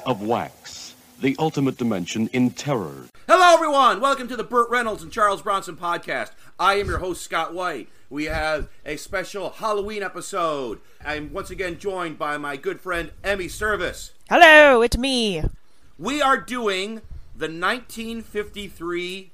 [0.00, 3.06] House of Wax, the ultimate dimension in terror.
[3.28, 4.00] Hello, everyone.
[4.00, 6.30] Welcome to the Burt Reynolds and Charles Bronson podcast.
[6.58, 7.88] I am your host, Scott White.
[8.08, 10.80] We have a special Halloween episode.
[11.04, 14.12] I'm once again joined by my good friend, Emmy Serviss.
[14.30, 15.42] Hello, it's me.
[15.98, 17.02] We are doing
[17.36, 19.32] the 1953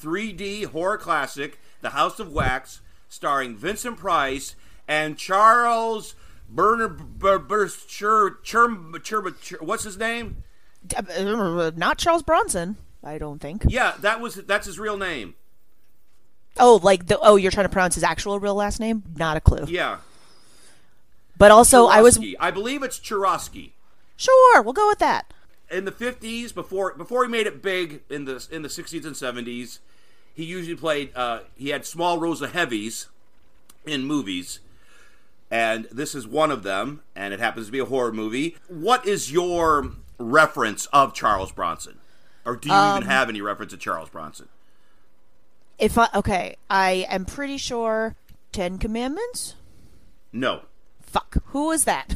[0.00, 4.54] 3D horror classic, The House of Wax, starring Vincent Price
[4.86, 6.14] and Charles
[6.48, 6.88] Burner.
[6.88, 10.42] Bur- Bur- Chur- Chur- Chur- Chur- what's his name?
[10.96, 13.64] Uh, Not Charles Bronson, I don't think.
[13.68, 15.34] Yeah, that was that's his real name.
[16.58, 19.02] Oh, like the oh, you're trying to pronounce his actual real last name?
[19.16, 19.66] Not a clue.
[19.68, 19.98] Yeah.
[21.36, 23.70] But also, I was I believe it's Churosky.
[24.16, 24.62] sure.
[24.62, 25.32] We'll go with that.
[25.70, 29.16] In the fifties, before before he made it big in the in the sixties and
[29.16, 29.80] seventies,
[30.34, 31.12] he usually played.
[31.14, 33.06] Uh, he had small roles of heavies
[33.84, 34.60] in movies,
[35.50, 37.02] and this is one of them.
[37.16, 38.56] And it happens to be a horror movie.
[38.68, 41.98] What is your reference of Charles Bronson,
[42.44, 44.48] or do you Um, even have any reference to Charles Bronson?
[45.78, 48.16] If I okay, I am pretty sure
[48.52, 49.54] Ten Commandments.
[50.32, 50.62] No,
[51.00, 52.14] Fuck, who was that?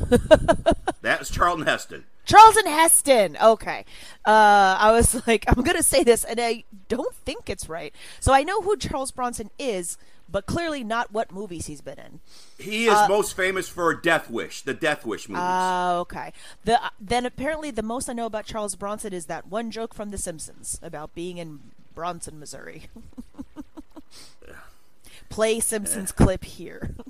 [1.00, 2.04] that's Charlton Heston.
[2.26, 3.38] Charlton Heston.
[3.42, 3.84] Okay.
[4.26, 7.94] Uh, I was like, I'm going to say this, and I don't think it's right.
[8.20, 9.96] So I know who Charles Bronson is,
[10.32, 12.20] but clearly not what movies he's been in.
[12.58, 15.42] He is most famous for Death Wish, the Death Wish movies.
[15.42, 16.32] Uh, okay.
[16.64, 20.10] The then apparently the most I know about Charles Bronson is that one joke from
[20.10, 21.60] The Simpsons about being in
[21.94, 22.86] Bronson, Missouri.
[25.28, 26.94] Play Simpsons clip here.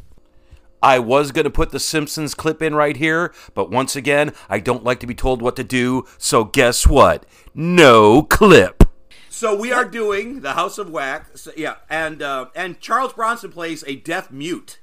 [0.82, 4.58] I was going to put the Simpsons clip in right here, but once again, I
[4.58, 7.24] don't like to be told what to do, so guess what?
[7.54, 8.81] No clip.
[9.32, 13.50] So we are doing the House of Wax, so, yeah, and uh, and Charles Bronson
[13.50, 14.78] plays a deaf mute.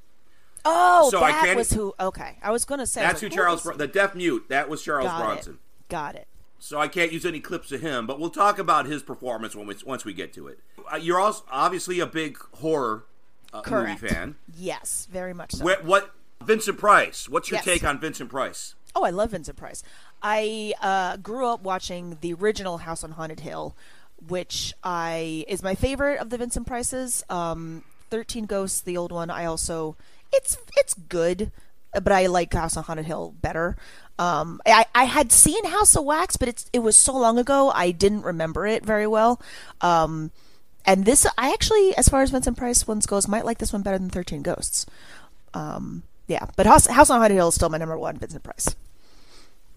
[0.65, 1.93] Oh, So I that can't- was who.
[1.99, 3.01] Okay, I was going to say.
[3.01, 4.45] That's was who like, Charles, Bron- the deaf mute.
[4.49, 5.53] That was Charles Got Bronson.
[5.53, 5.89] it.
[5.89, 6.27] Got it.
[6.57, 9.67] So I can't use any clips of him, but we'll talk about his performance when
[9.67, 10.59] we, once we get to it.
[10.91, 13.05] Uh, you're also obviously a big horror
[13.53, 14.35] uh, movie fan.
[14.57, 15.63] Yes, very much so.
[15.63, 16.11] What, what
[16.43, 17.29] Vincent Price?
[17.29, 17.65] What's your Yes.
[17.65, 18.73] take on Vincent Price?
[18.95, 19.83] Oh, I love Vincent Price.
[20.21, 23.73] I uh, grew up watching the original House on Haunted Hill,
[24.27, 27.23] which I is my favorite of the Vincent Prices.
[27.29, 29.29] Um, Thirteen Ghosts, the old one.
[29.29, 29.95] I also
[30.33, 31.51] it's it's good,
[31.93, 33.77] but I like House on Haunted Hill better.
[34.17, 37.71] Um, I, I had seen House of Wax, but it's it was so long ago
[37.73, 39.41] I didn't remember it very well.
[39.81, 40.31] Um,
[40.85, 43.81] and this I actually, as far as Vincent Price ones goes, might like this one
[43.81, 44.85] better than Thirteen Ghosts.
[45.53, 48.75] Um, yeah, but House, House on Haunted Hill is still my number one Vincent Price.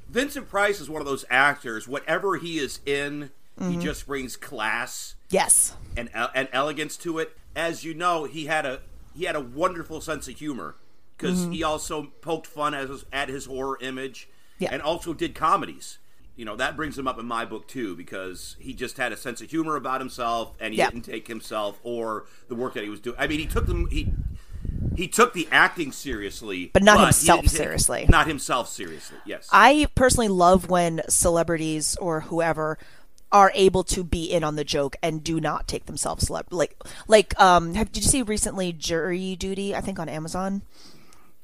[0.08, 1.88] Vincent Price is one of those actors.
[1.88, 3.80] Whatever he is in, he mm-hmm.
[3.80, 5.74] just brings class Yes.
[5.96, 7.36] and and elegance to it.
[7.54, 8.80] As you know, he had a
[9.14, 10.76] he had a wonderful sense of humor
[11.16, 11.52] because mm-hmm.
[11.52, 14.70] he also poked fun at his, at his horror image, Yeah.
[14.72, 15.98] and also did comedies.
[16.34, 19.16] You know that brings him up in my book too because he just had a
[19.16, 20.90] sense of humor about himself, and he Yeah.
[20.90, 23.16] didn't take himself or the work that he was doing.
[23.19, 24.12] I mean, he took them he.
[24.94, 28.05] He took the acting seriously, But not he himself seriously.
[28.10, 29.16] Not himself seriously.
[29.25, 29.48] Yes.
[29.50, 32.78] I personally love when celebrities or whoever
[33.32, 36.76] are able to be in on the joke and do not take themselves celeb- like
[37.08, 40.62] like um have, did you see recently jury duty i think on amazon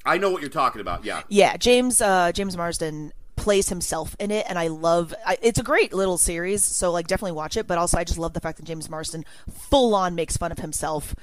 [0.05, 1.05] I know what you're talking about.
[1.05, 1.23] Yeah.
[1.29, 5.63] yeah james uh james marsden plays himself in it and i love I, it's a
[5.63, 8.59] great little series so like definitely watch it but also i just love the fact
[8.59, 11.15] that james marsden full on makes fun of himself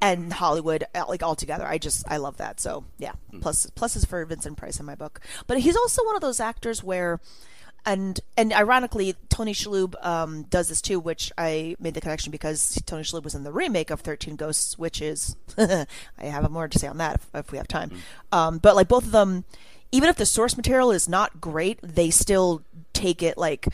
[0.00, 4.06] and hollywood uh, like all together i just i love that so yeah plus pluses
[4.06, 7.18] for vincent price in my book but he's also one of those actors where
[7.88, 12.80] and and ironically, Tony Shalhoub um, does this too, which I made the connection because
[12.84, 15.86] Tony Shalhoub was in the remake of Thirteen Ghosts, which is I
[16.20, 17.90] have more to say on that if, if we have time.
[18.30, 19.44] Um, but like both of them,
[19.90, 22.62] even if the source material is not great, they still
[22.92, 23.68] take it like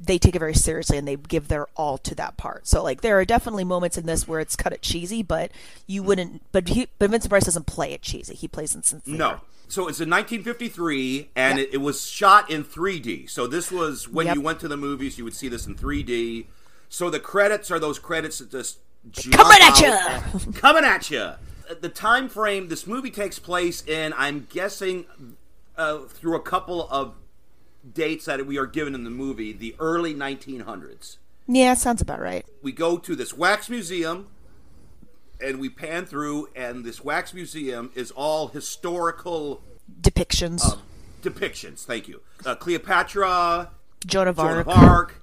[0.00, 2.68] they take it very seriously and they give their all to that part.
[2.68, 5.50] So like there are definitely moments in this where it's kind of cheesy, but
[5.88, 6.42] you wouldn't.
[6.52, 8.36] But he, but Vincent Price doesn't play it cheesy.
[8.36, 9.16] He plays it sincere.
[9.16, 9.40] No.
[9.70, 11.68] So it's in 1953, and Yep.
[11.68, 13.28] it, it was shot in 3D.
[13.28, 14.36] So this was when Yep.
[14.36, 16.46] you went to the movies, you would see this in 3D.
[16.88, 18.78] So the credits are those credits that just
[19.32, 20.20] Coming at ya!
[20.54, 21.32] coming at you.
[21.80, 25.04] The time frame this movie takes place in, I'm guessing,
[25.76, 27.14] uh, through a couple of
[27.94, 31.18] dates that we are given in the movie, the early 1900s.
[31.46, 32.44] Yeah, sounds about right.
[32.62, 34.26] We go to this wax museum
[35.40, 39.62] and we pan through, and this wax museum is all historical
[40.00, 40.64] Depictions.
[40.72, 40.82] Um,
[41.22, 41.84] depictions.
[41.84, 42.20] Thank you.
[42.44, 43.70] Uh, Cleopatra,
[44.06, 45.22] Joan of Joan Arc, of Arc,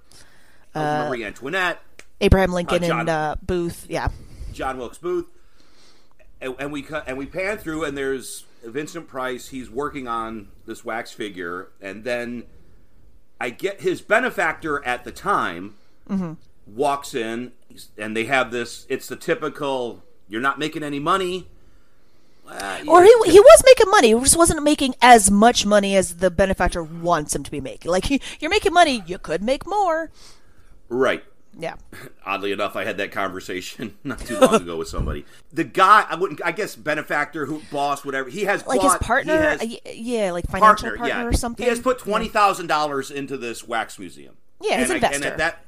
[0.73, 1.81] uh, Marie Antoinette,
[2.21, 3.85] Abraham Lincoln, uh, John- and uh, Booth.
[3.89, 4.09] Yeah.
[4.53, 5.27] John Wilkes Booth,
[6.41, 9.49] and, and we cut and we pan through, and there's Vincent Price.
[9.49, 12.43] He's working on this wax figure, and then
[13.39, 15.75] I get his benefactor at the time
[16.65, 17.51] walks in,
[17.97, 18.85] and they have this.
[18.89, 20.03] It's the typical.
[20.27, 21.47] You're not making any money.
[22.87, 26.29] Or he he was making money, he just wasn't making as much money as the
[26.29, 27.89] benefactor wants him to be making.
[27.89, 30.11] Like he, you're making money, you could make more.
[30.89, 31.23] right.
[31.57, 31.75] Yeah.
[32.25, 35.23] Oddly enough, I had that conversation not too long ago with somebody.
[35.53, 38.29] The guy, I wouldn't, I guess, benefactor, who, boss, whatever.
[38.29, 41.23] He has Like his bought- he partner, has- yeah, like financial partner, yeah.
[41.23, 41.63] or something.
[41.63, 44.35] He has put twenty thousand dollars into this wax museum.
[44.61, 45.27] Yeah, he's and an I- and investor.
[45.31, 45.64] at that,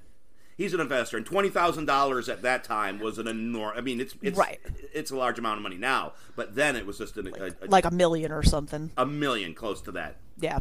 [0.57, 3.77] he's an investor, and twenty thousand dollars at that time was an enormous.
[3.77, 4.59] I mean, it's it's Right.
[4.93, 7.67] it's a large amount of money now, but then it was just an, a, a,
[7.67, 8.91] like a million or something.
[8.97, 10.17] a million, close to that.
[10.39, 10.59] Yeah.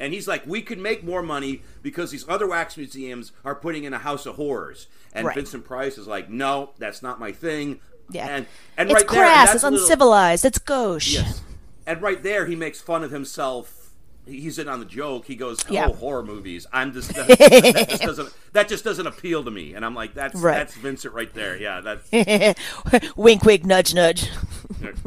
[0.00, 3.84] And he's like, we could make more money because these other wax museums are putting
[3.84, 4.88] in a house of horrors.
[5.12, 5.36] And Right.
[5.36, 7.78] Vincent Price is like, no, that's not my thing.
[8.10, 8.26] Yeah.
[8.26, 8.46] And
[8.76, 11.14] and it's right there, crass, that's it's little- uncivilized, it's gauche.
[11.14, 11.42] Yes.
[11.86, 13.81] And right there, he makes fun of himself.
[14.26, 15.26] He's in on the joke.
[15.26, 15.88] He goes, "Oh, Yeah.
[15.88, 16.66] horror movies.
[16.72, 20.14] I'm just that, that just doesn't that just doesn't appeal to me." And I'm like,
[20.14, 20.54] "That's Right.
[20.58, 21.56] that's Vincent right there.
[21.56, 22.08] Yeah, that's
[23.16, 24.28] wink, wink, nudge, nudge.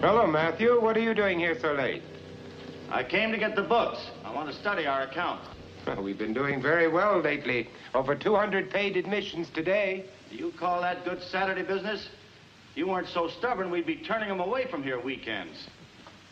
[0.00, 0.80] Hello, Matthew.
[0.80, 2.02] What are you doing here so late?
[2.90, 3.98] I came to get the books.
[4.24, 5.40] I want to study our account.
[5.86, 7.68] Well, we've been doing very well lately.
[7.94, 10.04] Over 200 paid admissions today.
[10.30, 12.08] Do you call that good Saturday business?
[12.72, 15.68] If you weren't so stubborn, we'd be turning them away from here weekends.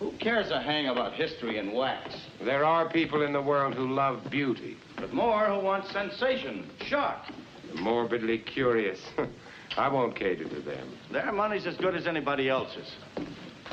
[0.00, 2.16] Who cares a hang about history and wax?
[2.42, 7.26] There are people in the world who love beauty, But more who want sensation, shock.
[7.74, 8.98] morbidly curious.
[9.76, 10.88] I won't cater to them.
[11.12, 12.90] Their money's as good as anybody else's.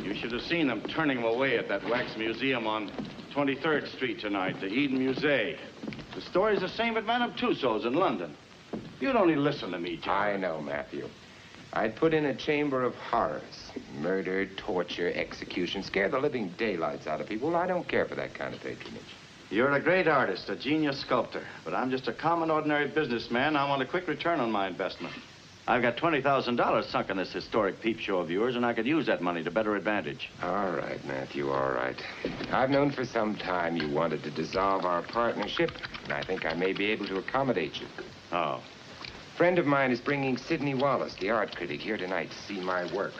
[0.03, 2.91] You should have seen them turning them away at that wax museum on
[3.33, 5.57] 23rd Street tonight, the Eden Musée.
[6.13, 8.35] The story's the same at Madame Tussauds in London.
[8.99, 10.15] You'd only listen to me, John.
[10.27, 11.07] I know, Matthew.
[11.73, 13.66] I'd put in a chamber of horrors.
[13.99, 15.83] Murder, torture, execution.
[15.83, 17.55] Scare the living daylights out of people.
[17.55, 19.01] I don't care for that kind of patronage.
[19.49, 23.55] You're a great artist, a genius sculptor, but I'm just a common, ordinary businessman.
[23.55, 25.13] I want a quick return on my investment.
[25.69, 29.05] I've got $20,000 sunk in this historic peep show of yours, and I could use
[29.07, 30.29] that money to better advantage.
[30.41, 32.01] All right, Matthew, all right.
[32.51, 35.71] I've known for some time you wanted to dissolve our partnership,
[36.05, 37.87] and I think I may be able to accommodate you.
[38.31, 38.61] Oh,
[39.33, 42.61] A friend of mine is bringing Sidney Wallace, the art critic, here tonight to see
[42.61, 43.13] my work.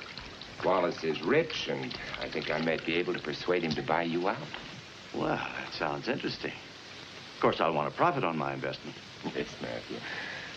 [0.64, 4.04] Wallace is rich, and I think I might be able to persuade him to buy
[4.04, 4.38] you out.
[5.14, 6.54] well, that sounds interesting.
[7.36, 8.96] Of course, I'll want to profit on my investment.
[9.36, 9.98] Yes, Matthew.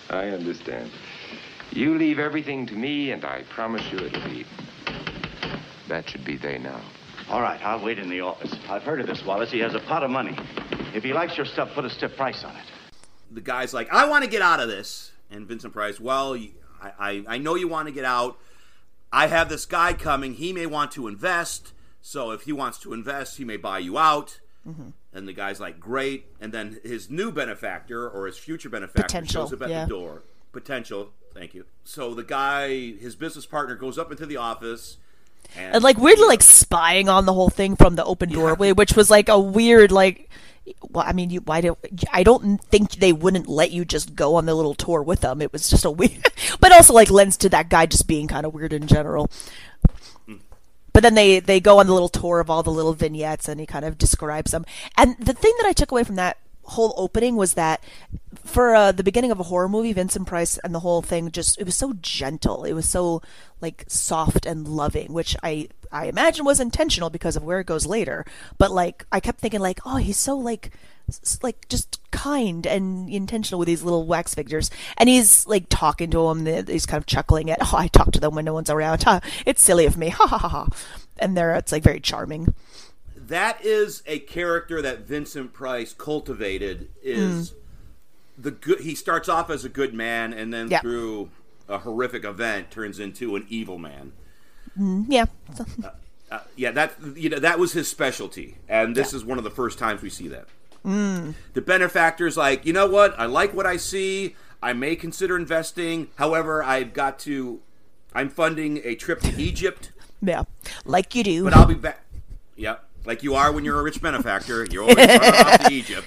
[0.08, 0.90] I understand.
[1.70, 4.44] You leave everything to me, and I promise you it'll be.
[5.88, 6.80] That should be they now.
[7.28, 8.54] All right, I'll wait in the office.
[8.68, 9.50] I've heard of this Wallace.
[9.50, 10.36] He has a pot of money.
[10.94, 12.64] If he likes your stuff, put a stiff price on it.
[13.30, 15.12] the guy's like, I want to get out of this.
[15.30, 18.36] And Vincent Price, well, I, I, I know you want to get out.
[19.12, 20.34] I have this guy coming.
[20.34, 21.72] He may want to invest.
[22.00, 24.40] So if he wants to invest, he may buy you out.
[24.66, 24.90] Mm-hmm.
[25.12, 26.26] And the guy's like, great.
[26.40, 29.84] And then his new benefactor or his future benefactor Potential, shows up at yeah.
[29.84, 30.22] the door.
[30.52, 31.10] Potential.
[31.34, 31.64] Thank you.
[31.84, 34.98] So the guy, his business partner, goes up into the office.
[35.56, 38.94] And, And like weirdly like spying on the whole thing from the open doorway, which
[38.94, 40.30] was like a weird like
[40.88, 41.76] well, I mean, you why do
[42.12, 45.42] I don't think they wouldn't let you just go on the little tour with them.
[45.42, 46.26] It was just a weird,
[46.60, 49.30] but also like lends to that guy just being kind of weird in general.
[50.26, 50.36] Hmm.
[50.92, 53.60] But then they they go on the little tour of all the little vignettes, and
[53.60, 54.64] he kind of describes them.
[54.96, 57.82] And the thing that I took away from that whole opening was that
[58.44, 61.60] for uh, the beginning of a horror movie, Vincent Price and the whole thing just
[61.60, 62.64] it was so gentle.
[62.64, 63.22] It was so
[63.60, 67.86] like soft and loving, which I I imagine was intentional because of where it goes
[67.86, 68.24] later.
[68.58, 70.70] But like I kept thinking like, oh, he's so like
[71.42, 74.70] like just kind and intentional with these little wax figures.
[74.96, 78.20] And he's like talking to them he's kind of chuckling at oh i talk to
[78.20, 79.04] them when no one's around.
[79.44, 80.08] It's silly of me.
[80.10, 80.68] Ha ha ha ha.
[81.18, 82.54] And they're it's like very charming
[83.30, 86.90] that is a character that Vincent Price cultivated.
[87.02, 87.54] Is mm.
[88.38, 88.80] the good?
[88.80, 90.80] He starts off as a good man, and then Yeah.
[90.80, 91.30] through
[91.68, 94.12] a horrific event, turns into an evil man.
[94.78, 95.64] Mm, yeah So-
[96.30, 99.50] Uh, yeah, that you know that was his specialty, and this is one of the
[99.50, 100.46] first times we see that.
[100.86, 101.34] Mm.
[101.54, 103.18] The benefactor's like, you know what?
[103.18, 104.36] I like what I see.
[104.62, 106.08] I may consider investing.
[106.16, 107.60] However, I've got to.
[108.14, 109.90] I'm funding a trip to Egypt,
[110.22, 110.42] yeah
[110.84, 112.04] like you do but I'll be back.
[112.56, 114.64] Yep, like you are when you're a rich benefactor.
[114.70, 116.06] You're always off to Egypt.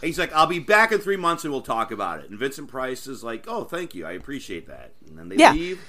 [0.00, 2.30] He's like, I'll be back in three months and we'll talk about it.
[2.30, 4.92] And Vincent Price is like, Oh, thank you, I appreciate that.
[5.06, 5.52] And then they Yeah.
[5.52, 5.80] leave.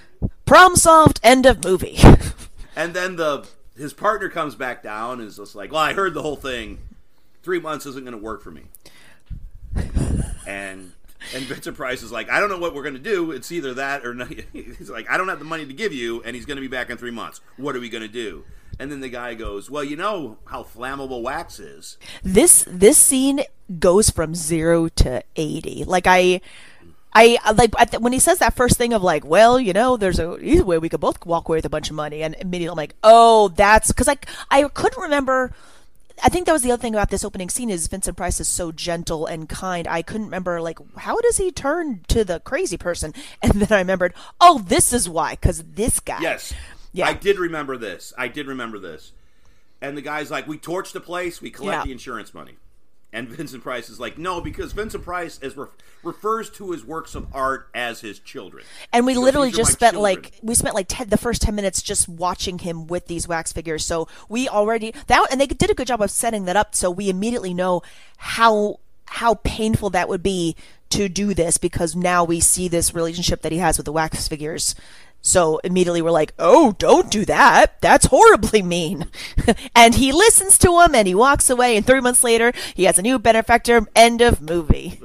[0.46, 1.98] problem solved end of movie
[2.75, 3.48] And then the
[3.78, 6.78] his partner comes back down and is just like, "Well, I heard the whole thing.
[7.42, 8.63] Three months isn't going to work for me."
[10.46, 10.92] And
[11.34, 13.32] And Vincent Price is like, I don't know what we're going to do.
[13.32, 14.25] It's either that or no.
[14.53, 16.68] He's like, I don't have the money to give you, and he's going to be
[16.68, 17.42] back in three months.
[17.58, 18.46] What are we going to do?
[18.80, 21.98] And then the guy goes, Well, you know how flammable wax is.
[22.24, 23.42] this this scene
[23.80, 25.84] goes from zero to eighty.
[25.84, 26.42] Like I.
[27.15, 29.98] I like I th- when he says that first thing of like, well, you know,
[29.98, 32.34] there's a easy way we could both walk away with a bunch of money, and
[32.39, 35.53] immediately I'm like, oh, that's because like I couldn't remember.
[36.22, 38.48] I think that was the other thing about this opening scene is Vincent Price is
[38.48, 39.88] so gentle and kind.
[39.88, 43.79] I couldn't remember like how does he turn to the crazy person, and then I
[43.82, 46.20] remembered, oh, this is why, because this guy.
[46.22, 46.53] Yes.
[46.91, 47.08] Yeah.
[47.08, 48.13] I did remember this.
[48.17, 49.13] I did remember this.
[49.82, 51.84] And the guy's like, We torch the place, we collect Yeah.
[51.86, 52.58] the insurance money.
[53.13, 55.67] And Vincent Price is like, No, because Vincent Price is re-
[56.03, 58.65] refers to his works of art as his children.
[58.91, 61.82] And we literally just spent children." like we spent like 10, the first ten minutes
[61.82, 63.86] just watching him with these wax figures.
[63.86, 66.75] So we already that and they did a good job of setting that up.
[66.75, 67.84] So we immediately know
[68.17, 70.55] how how painful that would be
[70.89, 74.27] to do this because now we see this relationship that he has with the wax
[74.27, 74.75] figures.
[75.25, 77.80] So immediately we're like, oh, don't do that.
[77.82, 79.10] That's horribly mean.
[79.75, 81.77] and he listens to him and he walks away.
[81.77, 83.88] And three months later, he has a new benefactor.
[83.96, 85.00] End of movie.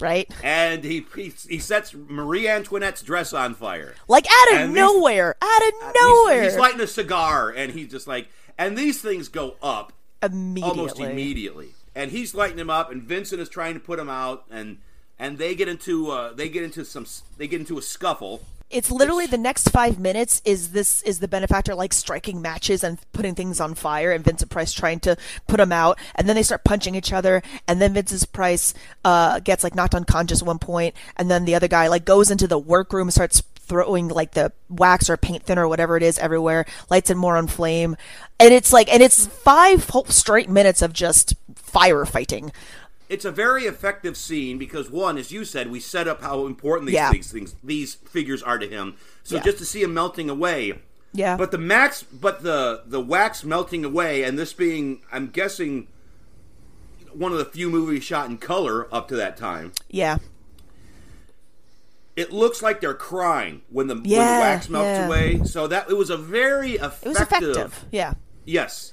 [0.00, 0.30] Right?
[0.42, 3.94] And he, he he sets Marie Antoinette's dress on fire.
[4.08, 5.36] Like out of And these- nowhere.
[5.42, 6.42] out of He's- nowhere.
[6.44, 10.70] He's, lighting a cigar, and he's just like, and these things go up immediately.
[10.80, 11.74] almost immediately.
[11.94, 14.78] And he's lighting him up, and Vincent is trying to put him out, and
[15.18, 17.04] and they get into uh, they get into some
[17.36, 18.40] they get into a scuffle.
[18.70, 22.98] It's literally the next five minutes is this is the benefactor like striking matches and
[23.12, 25.16] putting things on fire, and Vincent Price trying to
[25.48, 28.72] put them out, and then they start punching each other, and then Vincent Price
[29.04, 32.30] uh, gets like knocked unconscious at one point, and then the other guy like goes
[32.30, 36.02] into the workroom, and starts throwing like the wax or paint thinner or whatever it
[36.04, 37.96] is everywhere, lights it more on flame,
[38.38, 42.52] and it's like and it's five whole straight minutes of just firefighting.
[43.10, 46.86] It's a very effective scene because one, as you said, we set up how important
[46.86, 47.10] these Yeah.
[47.10, 48.94] things, things these figures are to him.
[49.24, 49.42] So Yeah.
[49.42, 50.78] just to see him melting away.
[51.12, 51.36] Yeah.
[51.36, 55.88] But the max, but the the wax melting away, and this being, I'm guessing,
[57.12, 59.72] one of the few movies shot in color up to that time.
[59.88, 60.18] Yeah.
[62.14, 65.06] It looks like they're crying when the when the wax melts yeah.
[65.06, 65.40] away.
[65.46, 67.06] So that it was a very effective.
[67.06, 67.84] It was effective.
[67.90, 68.14] Yeah.
[68.44, 68.92] Yes.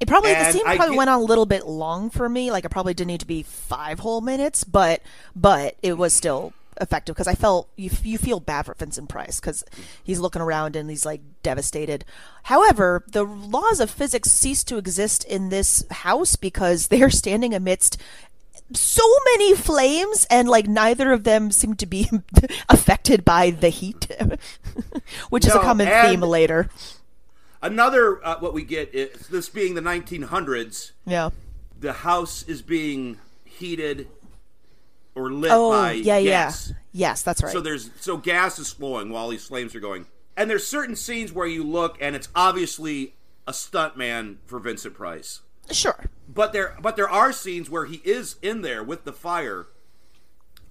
[0.00, 2.50] It probably the scene probably get- went on a little bit long for me.
[2.50, 5.02] Like it probably didn't need to be five whole minutes, but
[5.36, 9.38] but it was still effective because I felt you you feel bad for Vincent Price
[9.38, 9.62] because
[10.02, 12.06] he's looking around and he's like devastated.
[12.44, 17.98] However, the laws of physics cease to exist in this house because they're standing amidst
[18.72, 19.02] so
[19.32, 22.08] many flames and like neither of them seem to be
[22.68, 24.06] affected by the heat
[25.28, 26.70] which is a common and- theme later
[27.62, 30.92] Another uh, what we get is this being the 1900s.
[31.06, 31.30] yeah
[31.78, 34.08] The house is being heated
[35.14, 36.68] or lit oh by yeah gas.
[36.70, 40.06] yeah yes that's right So there's so gas is flowing while these flames are going.
[40.36, 43.14] And there's certain scenes where you look and it's obviously
[43.46, 45.40] a stunt man for Vincent Price.
[45.70, 49.66] sure But there but there are scenes where he is in there with the fire.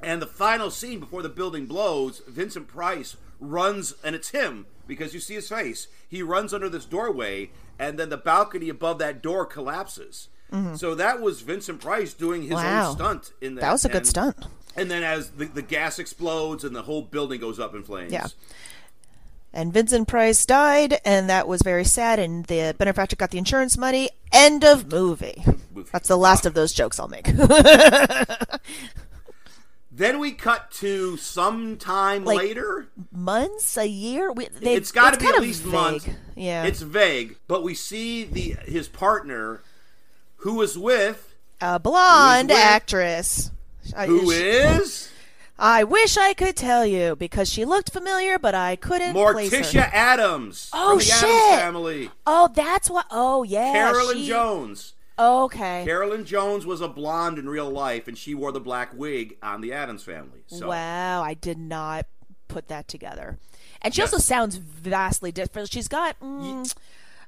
[0.01, 5.13] And the final scene before the building blows, Vincent Price runs and it's him because
[5.13, 5.87] you see his face.
[6.09, 10.27] He runs under this doorway and then the balcony above that door collapses.
[10.75, 12.65] So that was Vincent Price doing his Mm-hmm.
[12.65, 12.89] Wow.
[12.89, 13.61] own stunt in that.
[13.61, 14.35] That was a good stunt.
[14.75, 18.11] And then as the, the gas explodes and the whole building goes up in flames.
[18.11, 18.25] Yeah.
[19.53, 22.17] And Vincent Price died, and that was very sad.
[22.19, 24.09] And the benefactor got the insurance money.
[24.31, 25.43] End of movie.
[25.73, 25.89] Movie.
[25.91, 27.27] That's the last of those jokes I'll make.
[29.99, 32.87] Then we cut to sometime Like, later.
[33.11, 34.31] Months, a year?
[34.31, 35.73] We, they, it's got to be at least vague.
[35.73, 36.07] months.
[36.37, 36.63] Yeah.
[36.63, 39.61] It's vague, but we see the his partner,
[40.37, 42.57] who is with, a blonde with?
[42.57, 43.51] actress.
[44.05, 45.11] Who is
[45.57, 49.91] I wish I could tell you because she looked familiar, but I couldn't place Morticia.
[49.91, 51.23] Addams Oh, from the shit.
[51.25, 52.11] Addams Family.
[52.25, 53.05] Oh, that's what.
[53.11, 53.73] Oh, yeah.
[53.73, 54.93] Carolyn she- Jones.
[55.19, 55.83] Okay.
[55.85, 59.59] Carolyn Jones was a blonde in real life, and she wore the black wig on
[59.61, 60.43] the Addams Family.
[60.47, 62.05] So Wow, I did not
[62.47, 63.37] put that together.
[63.81, 64.13] And she Yes.
[64.13, 65.69] also sounds vastly different.
[65.71, 66.73] She's got mm,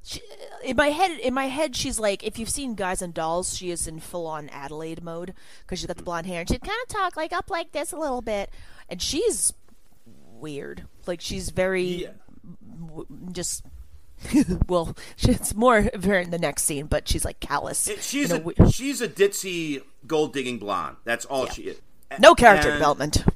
[0.04, 0.22] she,
[0.64, 1.20] in my head.
[1.20, 4.26] In my head, she's like if you've seen Guys and Dolls, she is in full
[4.28, 7.34] on Adelaide mode because she's got the blonde hair and she kind of talk like
[7.34, 8.50] up like this a little bit,
[8.90, 9.54] and she's
[10.34, 10.86] weird.
[11.06, 12.10] Like she's very Yeah.
[12.88, 13.64] w- just.
[14.68, 17.88] well, it's more apparent in the next scene, but she's like callous.
[17.88, 20.98] It- she's a, we- she's a ditzy gold digging blonde.
[21.04, 21.82] That's all she is.
[22.20, 23.24] no character And- development.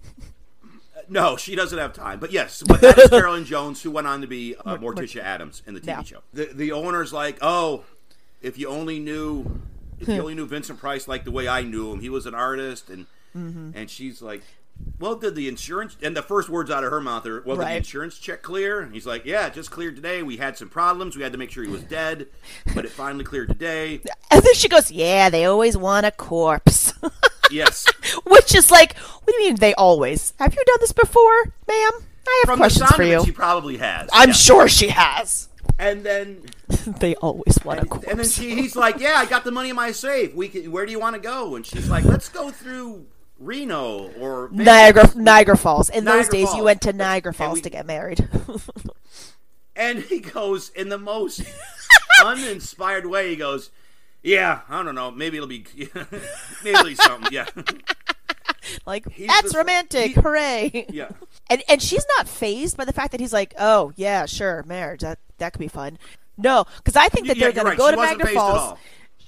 [1.07, 2.19] No, she doesn't have time.
[2.19, 5.61] But yes, but that is Carolyn Jones, who went on to be uh, Morticia Addams
[5.67, 6.01] in the TV Yeah.
[6.01, 6.19] show.
[6.33, 7.83] The the owner's like, oh,
[8.41, 9.61] if you only knew,
[9.99, 12.33] if you only knew Vincent Price like the way I knew him, he was an
[12.33, 13.05] artist, and
[13.37, 13.71] Mm-hmm.
[13.75, 14.41] and she's like,
[14.99, 17.67] "Well, did the insurance?" And the first words out of her mouth are, "Well, did
[17.67, 20.23] the insurance check clear?" And he's like, "Yeah, it just cleared today.
[20.23, 21.15] We had some problems.
[21.15, 22.27] We had to make sure he was dead,
[22.73, 24.01] but it finally cleared today."
[24.31, 26.93] And then she goes, "Yeah, they always want a corpse,"
[27.51, 27.85] Yes.
[28.25, 30.33] which is like, "What do you mean they always?
[30.39, 31.91] Have you done this before, ma'am?
[32.27, 33.23] I have From questions for you.
[33.23, 34.09] she probably has.
[34.11, 34.33] I'm Yeah.
[34.33, 35.49] sure she has.
[35.77, 36.41] And then,
[36.99, 39.69] they always want a corpse." and then she, he's like, "Yeah, I got the money
[39.69, 40.33] in my safe.
[40.33, 43.05] We can, where do you want to go?" And she's like, "Let's go through
[43.39, 45.89] Reno or Vegas." Niagara Niagara Falls.
[45.89, 46.57] In those days, Falls.
[46.57, 48.27] you went to Niagara Falls we- to get married.
[49.77, 51.41] And he goes in the most
[52.23, 53.31] uninspired way.
[53.31, 53.71] He goes,
[54.23, 55.11] "Yeah, I don't know.
[55.11, 55.99] Maybe it'll be, maybe
[56.63, 57.33] it'll be something.
[57.33, 57.45] Yeah,
[58.85, 60.07] like He's that's the- romantic.
[60.15, 60.85] he- Hooray!
[60.89, 61.09] yeah."
[61.49, 65.01] And and she's not fazed by the fact that he's like, oh yeah, sure, marriage
[65.01, 65.97] that that could be fun.
[66.37, 68.79] No, because I think that Yeah, they're going to go She to Niagara Falls.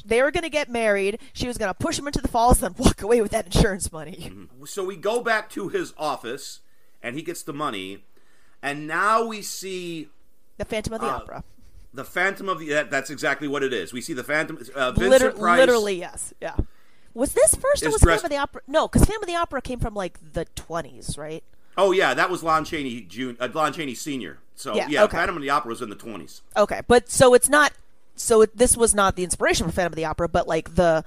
[0.07, 1.19] They were going to get married.
[1.33, 3.91] She was going to push him into the falls, then walk away with that insurance
[3.91, 4.31] money.
[4.65, 6.61] So we go back to his office,
[7.03, 8.05] and he gets the money,
[8.61, 10.09] and now we see
[10.57, 11.43] The Phantom of the Uh, Opera.
[11.93, 12.69] the Phantom of the.
[12.69, 13.93] That, that's exactly what it is.
[13.93, 14.57] We see the Phantom.
[14.73, 15.59] Uh, Vincent Liter- Price.
[15.59, 16.55] literally, yes, yeah.
[17.13, 18.61] Was this first or was dressed- Phantom of the Opera?
[18.67, 21.43] No, because Phantom of the Opera came from like the twenties, right?
[21.77, 24.39] Oh yeah, that was Lon Chaney Jun- uh, Lon Chaney Senior.
[24.55, 25.17] So Yeah, yeah, okay.
[25.17, 26.41] Phantom of the Opera was in the twenties.
[26.55, 27.73] Okay, but so it's not.
[28.17, 31.05] So it, this was not the inspiration for Phantom of the Opera, but like the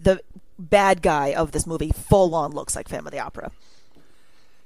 [0.00, 0.20] the
[0.58, 3.50] bad guy of this movie full on looks like Phantom of the Opera.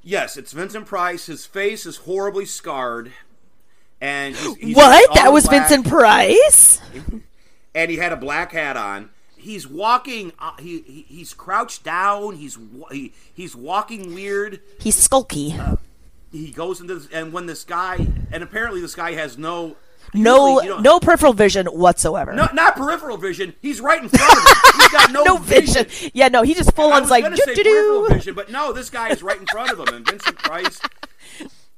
[0.03, 1.27] Yes, it's Vincent Price.
[1.27, 3.13] His face is horribly scarred,
[4.01, 5.15] and he's, he's what?
[5.15, 6.81] That was black, Vincent Price?
[7.75, 9.11] and he had a black hat on.
[9.37, 10.33] He's walking.
[10.39, 12.37] Uh, he, he he's crouched down.
[12.37, 12.59] He's
[12.91, 14.61] he, he's walking weird.
[14.81, 15.79] He's skulky.
[16.31, 19.77] He goes into this, and when this guy and apparently this guy has no
[20.15, 22.33] no, usually you don't- no peripheral vision whatsoever.
[22.33, 23.55] no not peripheral vision.
[23.61, 24.81] He's right in front of him.
[24.81, 25.87] He's got no, no vision.
[26.15, 29.39] Yeah, no, he just full on like peripheral vision, but no, this guy is right
[29.39, 30.81] in front of him, and Vincent Price.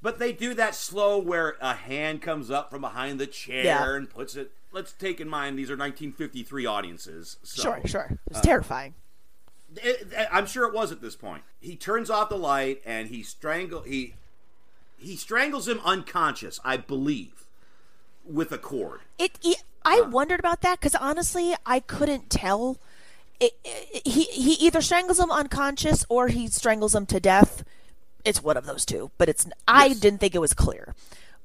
[0.00, 3.94] But they do that slow where a hand comes up from behind the chair Yeah.
[3.96, 4.52] and puts it.
[4.70, 7.36] Let's take in mind these are 1953 audiences.
[7.42, 8.18] So Sure, sure.
[8.30, 8.94] It Uh, terrifying.
[9.82, 11.42] it- it- I'm sure it was at this point.
[11.60, 14.14] He turns off the light and he strangle he
[14.96, 17.44] he strangles him unconscious, I believe,
[18.28, 19.00] with a cord.
[19.18, 19.32] It.
[19.42, 22.78] it I wondered about that because honestly, I couldn't tell.
[23.40, 27.64] It, it, he he either strangles him unconscious or he strangles him to death.
[28.24, 29.46] It's one of those two, but it's.
[29.66, 30.00] I Yes.
[30.00, 30.94] didn't think it was clear,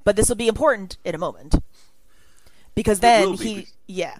[0.03, 1.55] but this will be important in a moment
[2.75, 3.43] because then be.
[3.43, 4.17] he yeah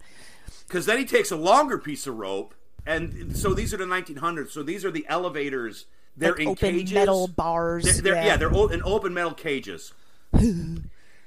[0.67, 2.53] Because then he takes a longer piece of rope,
[2.85, 4.51] and so these are the 1900s.
[4.51, 5.85] So these are the elevators.
[6.15, 6.93] They're Like in open cages.
[6.93, 8.25] metal bars, They're, they're- yeah.
[8.25, 8.37] yeah.
[8.37, 9.91] they're o- in open metal cages.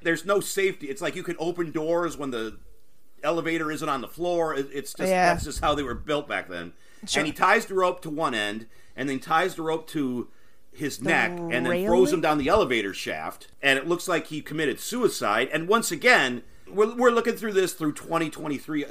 [0.06, 0.86] There's no safety.
[0.86, 2.58] It's like you can open doors when the
[3.24, 4.54] elevator isn't on the floor.
[4.54, 5.32] It's just Yeah.
[5.32, 6.74] that's just how they were built back then.
[7.04, 7.18] Sure.
[7.20, 10.28] And he ties the rope to one end, and then ties the rope to
[10.72, 13.48] his neck, and then throws him down the elevator shaft.
[13.60, 15.48] And it looks like he committed suicide.
[15.52, 18.84] And once again, we're, we're looking through this through 2023.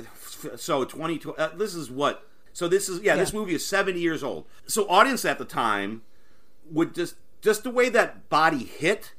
[0.57, 1.21] So 20.
[1.37, 2.27] Uh, this is what.
[2.51, 4.47] So this is yeah, This movie is 70 years old.
[4.67, 6.01] So audience at the time
[6.69, 9.13] would just just the way that body hit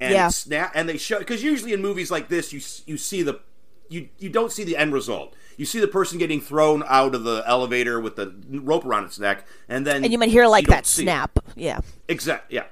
[0.00, 0.28] and Yeah.
[0.28, 3.40] snap and they show because usually in movies like this you you see the
[3.88, 7.22] you you don't see the end result you see the person getting thrown out of
[7.24, 10.66] the elevator with the rope around its neck and then and you might hear like
[10.66, 11.04] that see it.
[11.06, 12.56] snap yeah Exactly.
[12.56, 12.64] yeah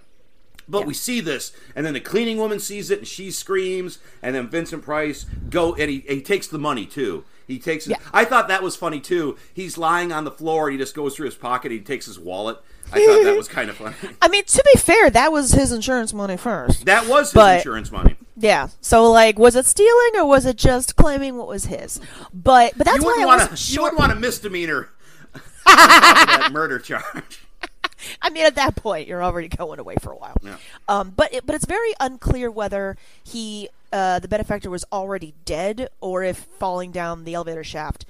[0.68, 0.87] but Yeah.
[0.87, 4.48] we see this and then the cleaning woman sees it and she screams and then
[4.48, 7.91] vincent price go and he, he takes the money too he takes it.
[7.91, 7.97] Yeah.
[8.12, 11.15] i thought that was funny too he's lying on the floor and he just goes
[11.17, 12.59] through his pocket he takes his wallet
[12.93, 15.73] i thought that was kind of funny I mean to be fair that was his
[15.73, 20.11] insurance money first that was his But- insurance money yeah so like was it stealing
[20.17, 22.01] or was it just claiming what was his
[22.33, 23.73] but but that's you why wouldn't I want wasn't to.
[23.75, 24.88] You wouldn't want a misdemeanor
[25.67, 27.41] on top of that murder charge.
[28.21, 30.37] I mean, at that point, you're already going away for a while.
[30.43, 30.57] Yeah.
[30.88, 35.88] Um, but it, but it's very unclear whether he, uh, the benefactor, was already dead
[36.00, 38.05] or if falling down the elevator shaft,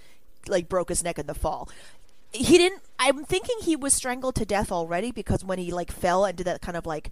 [0.47, 1.69] like broke his neck in the fall.
[2.33, 2.83] He didn't.
[2.99, 6.45] I'm thinking he was strangled to death already because when he like fell and did
[6.45, 7.11] that kind of like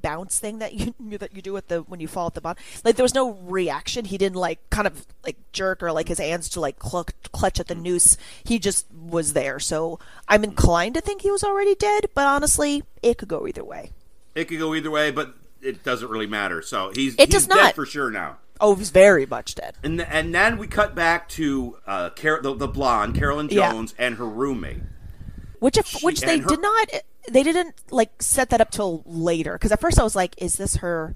[0.00, 2.62] bounce thing that you that you do at the when you fall at the bottom,
[2.84, 4.04] like there was no reaction.
[4.04, 7.60] He didn't like kind of like jerk or like his hands to like clutch, clutch
[7.60, 8.16] at the noose.
[8.44, 9.58] He just was there.
[9.58, 13.64] So I'm inclined to think he was already dead, but honestly, it could go either
[13.64, 13.90] way.
[14.34, 16.60] It could go either way, but it doesn't really matter.
[16.62, 17.74] So he's It he's does dead not.
[17.74, 18.38] for sure now.
[18.60, 19.74] Oh, he's very much dead.
[19.82, 23.70] And and then we cut back to uh, Car- the, the blonde Carolyn Yeah.
[23.72, 24.82] Jones and her roommate.
[25.58, 26.88] Which if, She- which they her- did not
[27.30, 30.56] they didn't like set that up till later because at first I was like is
[30.56, 31.14] this her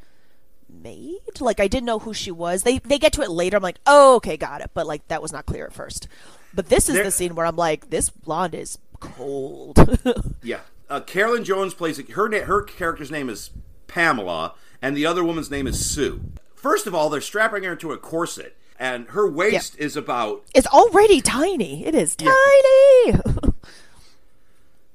[0.68, 1.20] maid?
[1.40, 2.62] Like I didn't know who she was.
[2.62, 3.56] They they get to it later.
[3.56, 6.08] I'm like, "Oh, okay, got it." But like that was not clear at first.
[6.54, 9.78] But this is the scene where I'm like, this blonde is cold.
[10.42, 12.44] Yeah, uh, Carolyn Jones plays her.
[12.44, 13.50] Her character's name is
[13.86, 16.20] Pamela, and the other woman's name is Sue.
[16.54, 20.66] First of all, they're strapping her into a corset, and her waist is about It's
[20.66, 21.86] already tiny.
[21.86, 23.20] It is tiny.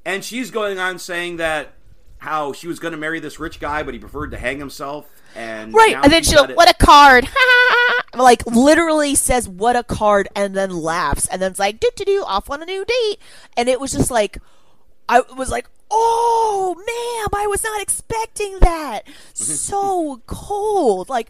[0.06, 1.74] And she's going on saying that
[2.18, 5.08] how she was going to marry this rich guy, but he preferred to hang himself.
[5.36, 5.96] And right.
[5.96, 7.28] And then she's she'll, what a card.
[8.16, 11.28] like, literally says, what a card, and then laughs.
[11.28, 13.18] And then it's like, do do do, off on a new date.
[13.56, 14.40] And it was just like,
[15.08, 19.02] I was like, oh, ma'am, I was not expecting that.
[19.34, 21.10] so cold.
[21.10, 21.30] Like,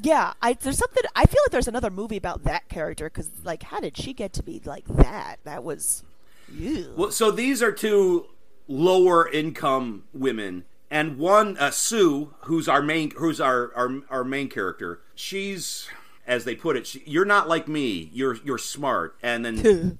[0.00, 1.02] yeah, I there's something.
[1.14, 4.32] I feel like there's another movie about that character because, like, how did she get
[4.34, 5.36] to be like that?
[5.44, 6.04] That was,
[6.52, 6.92] ew.
[6.96, 8.26] Well, so these are two
[8.68, 14.48] lower income women, and one uh, Sue, who's our main, who's our, our our main
[14.48, 15.00] character.
[15.14, 15.88] She's,
[16.26, 18.10] as they put it, she, you're not like me.
[18.12, 19.98] You're you're smart, and then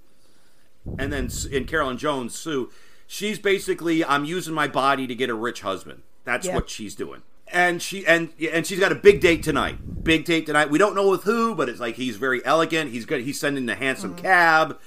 [0.99, 2.71] and then in Carolyn Jones, Sue,
[3.09, 6.03] she's basically I'm using my body to get a rich husband.
[6.25, 6.55] That's Yeah.
[6.55, 7.23] what she's doing.
[7.51, 10.05] And she and and she's got a big date tonight.
[10.05, 10.71] Big date tonight.
[10.71, 12.91] We don't know with who, but it's like he's very elegant.
[12.93, 13.23] He's good.
[13.23, 14.79] He's sending a handsome cab.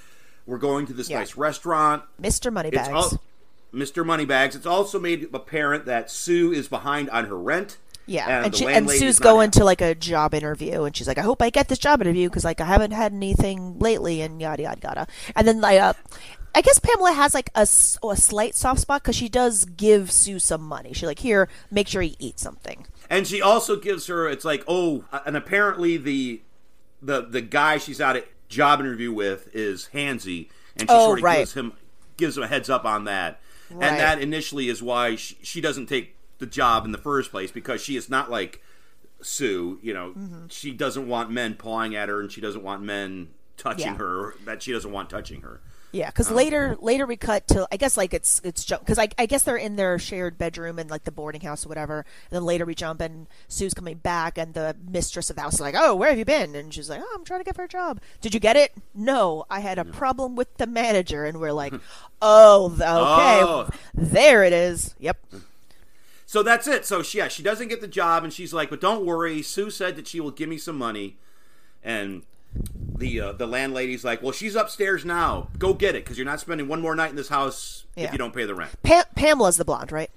[0.45, 1.13] We're going to this Mm-hmm.
[1.13, 1.19] Yeah.
[1.19, 2.03] nice restaurant.
[2.21, 2.53] Mr.
[2.53, 2.89] Moneybags.
[2.89, 3.19] all,
[3.73, 4.05] Mr.
[4.05, 4.55] Moneybags.
[4.55, 7.77] It's also made apparent that Sue is behind on her rent.
[8.07, 9.59] Yeah, and, and, she, and Sue's going happy.
[9.59, 12.27] to like a job interview, and she's like, "I hope I get this job interview
[12.29, 15.07] because like I haven't had anything lately," and yada yada yada.
[15.35, 15.93] And then like, uh,
[16.53, 20.37] I guess Pamela has like a, a slight soft spot because she does give Sue
[20.39, 20.93] some money.
[20.93, 24.27] She's like, "Here, make sure you eat something." And she also gives her.
[24.27, 26.41] It's like oh, and apparently the
[27.01, 31.19] the the guy she's out at job interview with is Hansy, and she Oh, sort
[31.19, 31.37] of right.
[31.39, 31.73] gives him
[32.17, 33.39] gives him a heads up on that.
[33.69, 33.87] Right.
[33.89, 37.51] And that initially is why she, she doesn't take the job in the first place
[37.51, 38.61] because she is not like
[39.21, 39.79] Sue.
[39.81, 40.47] You know, Mm-hmm.
[40.49, 43.97] she doesn't want men pawing at her, and she doesn't want men touching Yeah.
[43.97, 44.35] her.
[44.45, 45.61] That she doesn't want touching her.
[45.93, 49.09] Yeah, because oh, later later we cut to I guess like it's it's because I,
[49.17, 51.99] I guess they're in their shared bedroom in like the boarding house or whatever.
[52.29, 55.55] And then later we jump and Sue's coming back and the mistress of the house
[55.55, 57.57] is like, "Oh, where have you been?" And she's like, "Oh, I'm trying to get
[57.57, 57.99] her a job.
[58.21, 58.71] Did you get it?
[58.95, 61.73] No, I had a problem with the manager." And we're like,
[62.21, 62.81] "Oh, okay,
[63.43, 63.69] Oh.
[63.93, 64.95] there it is.
[64.99, 65.17] Yep,
[66.25, 66.85] So that's it.
[66.85, 69.69] So she, yeah, she doesn't get the job, and she's like, "But don't worry." Sue
[69.69, 71.17] said that she will give me some money,
[71.83, 75.49] and the uh, the landlady's like, "Well, she's upstairs now.
[75.57, 78.17] Go get it, because you're not spending one more night in this house if you
[78.17, 80.11] don't pay the rent." pa- Pamela's the blonde, right?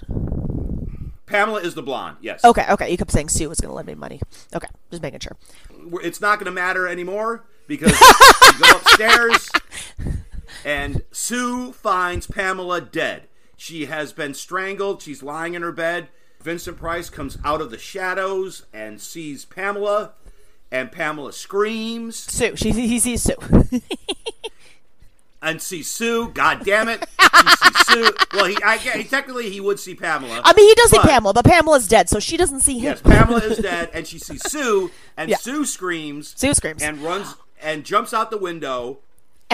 [1.27, 2.19] Pamela is the blonde.
[2.21, 2.45] Yes.
[2.45, 2.91] Okay, okay.
[2.91, 4.21] You kept saying Sue was going to lend me money.
[4.55, 5.37] Okay, just making sure.
[6.03, 7.99] It's not going to matter anymore because
[8.43, 9.51] you go upstairs,
[10.65, 13.29] and Sue finds Pamela dead.
[13.57, 15.01] She has been strangled.
[15.03, 16.09] She's lying in her bed.
[16.41, 20.13] Vincent Price comes out of the shadows and sees Pamela,
[20.73, 22.17] and Pamela screams.
[22.17, 23.37] Sue, she he sees Sue.
[25.43, 26.29] and see Sue.
[26.31, 28.13] God damn it, she sees Sue.
[28.33, 30.41] Well, he, I, he technically he would see Pamela.
[30.45, 32.85] I mean, he does see Pamela, but Pamela's dead, so she doesn't see him.
[32.85, 35.37] Yes, Pamela is dead, and she sees Sue, and Yeah.
[35.37, 36.35] Sue screams.
[36.37, 36.83] Sue screams.
[36.83, 38.99] and runs and jumps out the window.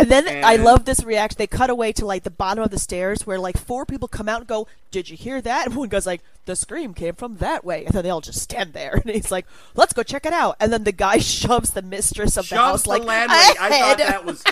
[0.00, 1.36] And then I love this reaction.
[1.38, 4.28] They cut away to like the bottom of the stairs where like four people come
[4.28, 7.36] out and go, "Did you hear that?" And one guy's like, "The scream came from
[7.36, 8.94] that way." And then they all just stand there.
[9.04, 12.36] And he's like, "Let's go check it out." And then the guy shoves the mistress
[12.36, 13.58] of the house the like landlady.
[13.60, 14.42] I thought that was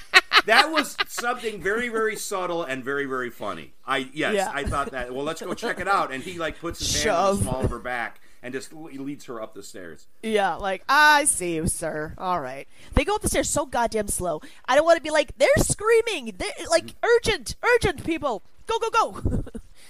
[0.47, 3.73] that was something very very subtle and very very funny.
[3.87, 4.51] I yes, Yeah.
[4.53, 5.15] I thought that.
[5.15, 6.13] Well, let's go check it out.
[6.13, 7.39] And he like puts his hand on Shove.
[7.39, 10.07] the small of her back and just leads her up the stairs.
[10.23, 12.15] Yeah, like I see you, sir.
[12.19, 12.67] All right.
[12.95, 14.41] They go up the stairs so goddamn slow.
[14.67, 18.91] I don't want to be like they're screaming, they're, like urgent, urgent, people, go, go,
[18.91, 19.45] go.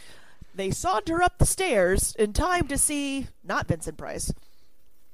[0.54, 4.32] they saunter up the stairs in time to see not Vincent Price.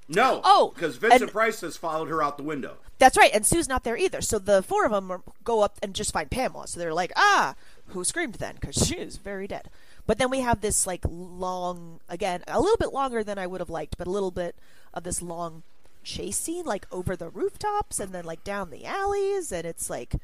[0.07, 2.77] No, Oh, because Vincent and- Price has followed her out the window.
[2.99, 4.21] That's right, and Sue's not there either.
[4.21, 6.69] So the four of them go up and just find Pamela.
[6.69, 7.55] So they're like, ah,
[7.89, 8.55] who screamed then?
[8.61, 9.69] Because she is very dead.
[10.07, 13.61] But then we have this like long, again, a little bit longer than I would
[13.61, 14.55] have liked, but a little bit
[14.93, 15.63] of this long
[16.03, 20.15] chase scene, like over the rooftops and then like down the alleys, and it's like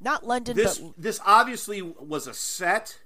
[0.00, 2.98] not London, This but this obviously was a set,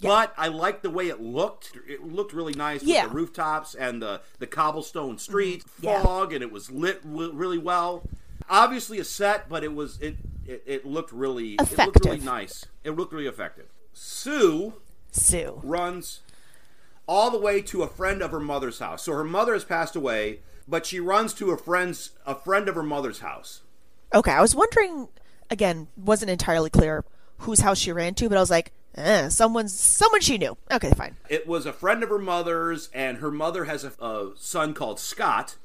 [0.00, 1.72] but I liked the way it looked.
[1.88, 3.04] It looked really nice Yeah.
[3.04, 5.84] with the rooftops and the the cobblestone street mm-hmm.
[5.86, 6.02] Yeah.
[6.02, 8.02] fog, and it was lit w- really well.
[8.50, 12.24] Obviously a set, but it was it it, it looked really it looked really Effective.
[12.24, 12.66] nice.
[12.82, 13.66] It looked really effective.
[13.92, 14.74] Sue
[15.14, 15.60] Sue.
[15.62, 16.20] runs
[17.06, 19.02] all the way to a friend of her mother's house.
[19.04, 22.74] So her mother has passed away, but she runs to a friend's a friend of
[22.74, 23.62] her mother's house.
[24.14, 25.08] Okay, I was wondering.
[25.50, 27.04] Again, wasn't entirely clear
[27.38, 30.56] whose house she ran to, but I was like, eh, someone's someone she knew.
[30.72, 31.16] Okay, fine.
[31.28, 34.98] It was a friend of her mother's, and her mother has a, a son called
[34.98, 35.56] Scott,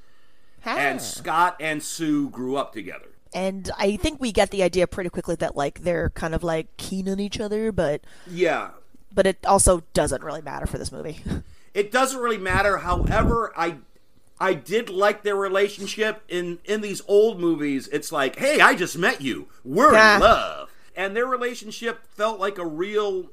[0.65, 1.01] and Ah.
[1.01, 3.07] Scott and Sue grew up together.
[3.33, 6.75] and I think we get the idea pretty quickly that like they're kind of like
[6.77, 8.71] keen on each other, but Yeah,
[9.13, 11.21] but it also doesn't really matter for this movie.
[11.71, 12.79] It doesn't really matter.
[12.79, 13.75] However, I
[14.39, 17.87] I did like their relationship in in these old movies.
[17.89, 19.47] It's like, hey, I just met you.
[19.63, 20.15] We're Yeah.
[20.15, 23.29] in love, and their relationship felt like a real,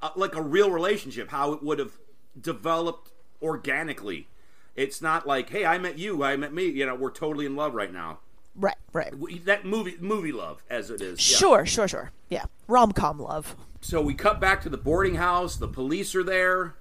[0.00, 1.28] uh, like a real relationship.
[1.28, 1.92] How it would have
[2.40, 3.10] developed
[3.42, 4.28] organically.
[4.74, 6.64] It's not like, hey, I met you, I met me.
[6.64, 8.20] You know, we're totally in love right now.
[8.56, 9.12] right, right.
[9.44, 11.30] That movie movie love, as it is.
[11.30, 11.36] yeah.
[11.36, 12.12] Sure, sure, sure.
[12.30, 13.54] Yeah, rom com love.
[13.80, 15.56] So we cut back to the boarding house.
[15.56, 16.74] The police are there.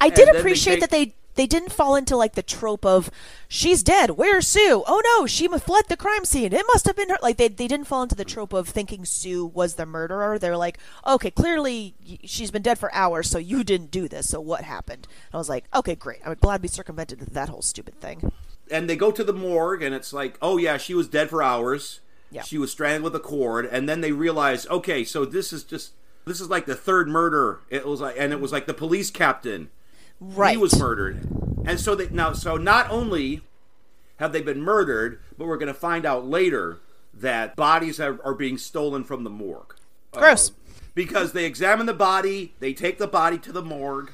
[0.00, 2.86] I did then they appreciate take- that they they didn't fall into like the trope
[2.86, 3.10] of
[3.48, 4.10] she's dead.
[4.10, 4.84] Where's Sue?
[4.86, 6.52] Oh no, she fled the crime scene.
[6.52, 7.18] It must have been her.
[7.22, 10.38] Like they they didn't fall into the trope of thinking Sue was the murderer.
[10.38, 14.28] They're like, okay, clearly she's been dead for hours, so you didn't do this.
[14.28, 15.08] So what happened?
[15.26, 16.20] And I was like, okay, great.
[16.24, 18.30] I'm glad we circumvented that whole stupid thing.
[18.70, 21.42] and they go to the morgue and it's like oh yeah she was dead for
[21.42, 22.00] hours
[22.34, 22.42] Yeah.
[22.42, 25.92] she was strangled with a cord and then they realized, okay so this is just
[26.26, 29.10] this is like the third murder it was like and it was like the police
[29.10, 29.70] captain
[30.20, 30.52] Right.
[30.52, 31.26] he was murdered
[31.66, 33.42] and so they now so not only
[34.16, 36.78] have they been murdered but we're going to find out later
[37.12, 39.74] that bodies are, are being stolen from the morgue
[40.12, 40.50] Gross.
[40.50, 40.56] Um,
[40.94, 44.12] because they examine the body, they take the body to the morgue,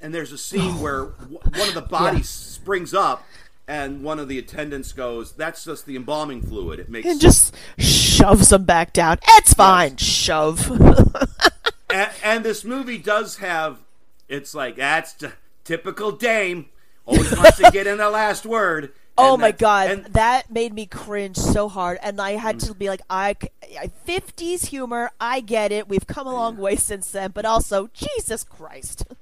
[0.00, 3.22] and there's a scene where w- one of the bodies springs up,
[3.68, 6.80] and one of the attendants goes, "That's just the embalming fluid.
[6.80, 9.18] It makes." and just shoves them back down.
[9.26, 9.96] It's fine.
[9.96, 10.70] Shove.
[11.90, 13.78] and, and this movie does have,
[14.28, 15.28] it's like that's t-
[15.64, 16.66] typical Dame.
[17.04, 18.92] Always wants to get in the last word.
[19.18, 22.72] Oh my that- god, and- that made me cringe so hard, and I had to
[22.72, 22.78] mm.
[22.78, 23.36] be like, I,
[24.04, 25.86] fifties humor, I get it.
[25.86, 29.04] We've come a long way since then, but also, Jesus Christ,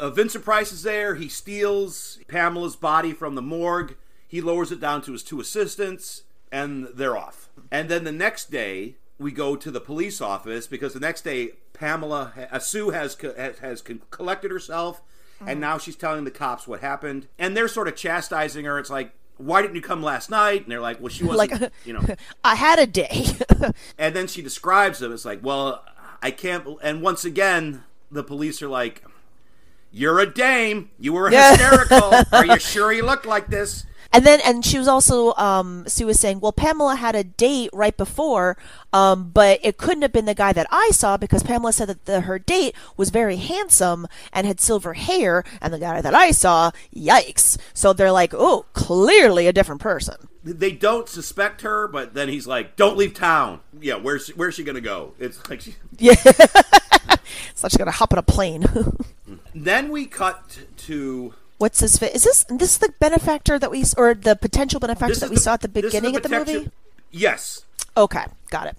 [0.00, 1.14] uh, Vincent Price is there.
[1.14, 3.96] He steals Pamela's body from the morgue.
[4.26, 7.50] He lowers it down to his two assistants, and they're off.
[7.70, 11.52] And then the next day, we go to the police office because the next day,
[11.72, 13.16] Pamela uh, Sue has
[13.60, 15.02] has, collected herself,
[15.44, 17.26] and now she's telling the cops what happened.
[17.38, 18.78] And they're sort of chastising her.
[18.78, 20.62] It's like, why didn't you come last night?
[20.62, 22.04] And they're like, well, she wasn't, Like- you know.
[22.44, 23.24] I had a day.
[23.98, 25.12] And then she describes them.
[25.12, 25.84] It's like, well,
[26.22, 26.66] I can't.
[26.82, 29.04] And once again, the police are like,
[29.92, 30.90] "You're a dame.
[30.98, 31.50] You were Yeah.
[31.50, 32.12] hysterical.
[32.32, 36.06] are you sure you look like this?" and then, and she was also, um, Sue
[36.06, 38.56] was saying, well, Pamela had a date right before,
[38.92, 42.06] um, but it couldn't have been the guy that I saw because Pamela said that
[42.06, 46.32] the, her date was very handsome and had silver hair, and the guy that I
[46.32, 47.56] saw, yikes.
[47.72, 50.28] So they're like, oh, clearly a different person.
[50.42, 54.64] They don't suspect her, but then he's like, "Don't leave town." Yeah, where's where's she
[54.64, 55.12] gonna go?
[55.18, 55.60] It's like.
[55.60, 56.14] She, Yeah.
[57.54, 58.64] so she's gonna hop on a plane.
[59.54, 63.84] then we cut to What's his fa- Is this this is the benefactor that we
[63.98, 66.28] or the potential benefactor this that we the- saw at the this beginning of the
[66.30, 66.70] movie?
[67.10, 67.64] Yes,
[67.96, 68.76] Okay, got it.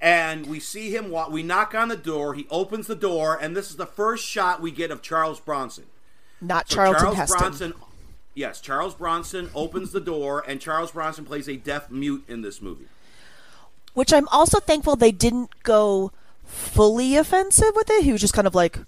[0.00, 1.10] and we see him.
[1.10, 2.34] Walk, we knock on the door.
[2.34, 5.84] He opens the door, and this is the first shot we get of Charles Bronson.
[6.40, 7.38] Not So Charlton Charles Heston.
[7.38, 7.74] Bronson.
[8.34, 12.62] Yes, Charles Bronson opens the door, and Charles Bronson plays a deaf mute in this
[12.62, 12.86] movie.
[13.94, 16.12] Which I'm also thankful they didn't go
[16.46, 18.04] fully offensive with it.
[18.04, 18.78] He was just kind of like,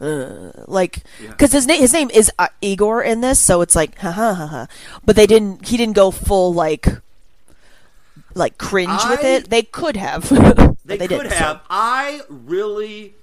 [0.00, 3.98] uh, like, because his name his name is uh, Igor in this, so it's like,
[3.98, 4.66] ha ha ha ha.
[5.04, 5.66] But they didn't.
[5.68, 6.86] He didn't go full like,
[8.34, 9.50] like cringe with it.
[9.50, 10.30] They could have.
[10.86, 11.60] They, they could didn't, so- have.
[11.68, 13.14] I really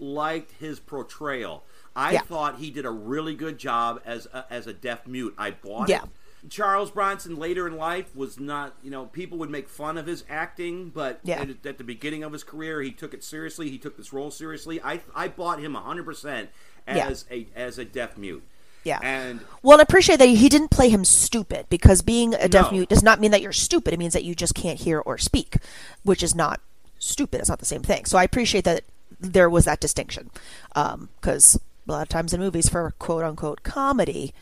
[0.00, 1.62] liked his portrayal.
[1.94, 2.20] I Yeah.
[2.22, 5.34] thought he did a really good job as a, as a deaf mute.
[5.38, 6.04] I bought Yeah.
[6.04, 6.08] it.
[6.50, 10.24] Charles Bronson later in life was not, you know, people would make fun of his
[10.28, 11.40] acting, but Yeah.
[11.42, 13.70] at, at the beginning of his career, he took it seriously.
[13.70, 14.80] He took this role seriously.
[14.82, 16.48] I I bought him 100%
[16.88, 17.06] Yeah.
[17.08, 18.42] as a as a deaf mute.
[18.82, 18.98] Yeah.
[19.02, 22.78] And Well, I appreciate that he didn't play him stupid because being a deaf No.
[22.78, 23.94] mute does not mean that you're stupid.
[23.94, 25.58] It means that you just can't hear or speak,
[26.02, 26.60] which is not
[26.98, 27.38] stupid.
[27.38, 28.04] It's not the same thing.
[28.06, 28.82] So I appreciate that
[29.20, 30.30] there was that distinction
[30.74, 34.32] um, because a lot of times in movies for quote unquote comedy,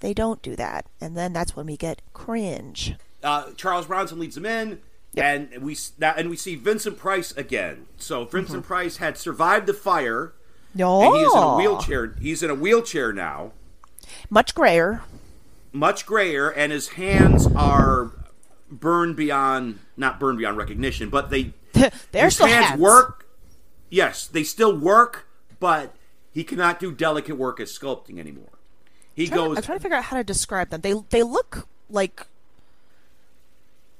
[0.00, 2.94] they don't do that, and then that's when we get cringe.
[3.22, 4.80] uh, Charles Bronson leads them in,
[5.16, 7.86] and we and we see Vincent Price again.
[7.98, 10.32] So Vincent Price had survived the fire,
[10.74, 12.14] No, and he is in a wheelchair.
[12.20, 13.52] He's in a wheelchair now,
[14.28, 15.02] much grayer.
[15.72, 18.10] much grayer, and his hands are
[18.70, 22.80] burned beyond not burned beyond recognition, but they still hands, hands.
[22.80, 23.26] work.
[23.88, 25.26] Yes, they still work,
[25.60, 25.94] but
[26.32, 28.48] he cannot do delicate work as sculpting anymore.
[29.14, 29.56] He I'm goes.
[29.58, 30.80] I'm trying to figure out how to describe them.
[30.80, 32.26] They they look like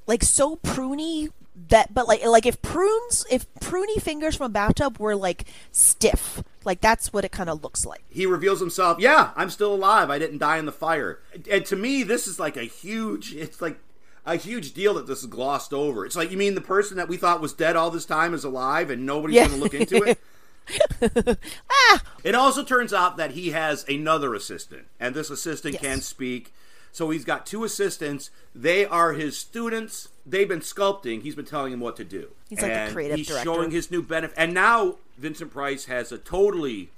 [0.07, 1.31] like so pruny
[1.69, 6.43] that but like like if prunes if pruny fingers from a bathtub were like stiff
[6.65, 8.99] like that's what it kind of looks like he reveals himself.
[8.99, 10.11] Yeah, I'm still alive.
[10.11, 11.21] I didn't die in the fire.
[11.51, 13.35] And to me, this is like a huge.
[13.35, 13.79] It's like
[14.25, 16.07] a huge deal that this is glossed over.
[16.07, 18.45] It's like you mean the person that we thought was dead all this time is
[18.45, 19.49] alive, and nobody's Yeah.
[19.49, 20.19] going to look into it.
[21.71, 22.03] Ah!
[22.25, 25.83] It also turns out that he has another assistant, and this assistant Yes.
[25.83, 26.53] can speak.
[26.93, 28.31] So he's got two assistants.
[28.55, 30.09] They are his students.
[30.27, 31.23] They've been sculpting.
[31.23, 32.29] He's been telling them what to do.
[32.51, 33.45] He's like the and creative he's director.
[33.45, 34.37] showing his new benefit.
[34.39, 36.91] And now Vincent Price has a totally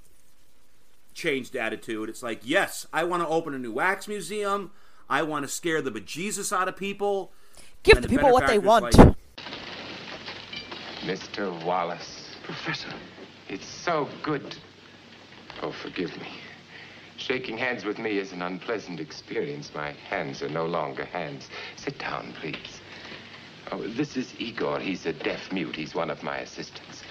[1.14, 2.08] changed attitude.
[2.08, 4.72] It's like, yes, I want to open a new wax museum.
[5.08, 7.30] I want to scare the bejesus out of people.
[7.84, 8.96] Give the the people what they want.
[8.96, 9.14] benefactor's
[11.04, 11.64] Mr.
[11.64, 12.30] Wallace.
[12.42, 12.88] Professor.
[13.54, 14.56] It's so good.
[15.62, 16.26] Oh, forgive me.
[17.16, 19.70] Shaking hands with me is an unpleasant experience.
[19.72, 21.48] My hands are no longer hands.
[21.76, 22.80] Sit down, please.
[23.70, 24.80] Oh, this is Igor.
[24.80, 25.76] He's a deaf mute.
[25.76, 27.04] He's one of my assistants.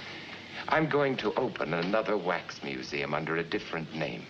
[0.67, 4.25] I'm going to open another wax museum under a different name.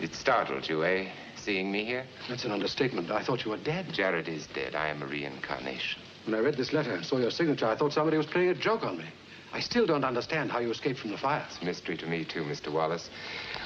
[0.00, 1.10] It startled you, eh?
[1.36, 2.06] Seeing me here?
[2.30, 3.10] That's an understatement.
[3.10, 3.92] I thought you were dead.
[3.92, 4.74] Jared is dead.
[4.74, 6.00] I am a reincarnation.
[6.24, 8.54] When I read this letter and saw your signature, I thought somebody was playing a
[8.54, 9.04] joke on me.
[9.52, 11.44] I still don't understand how you escaped from the fire.
[11.48, 12.72] It's a mystery to me, too, Mr.
[12.72, 13.10] Wallace.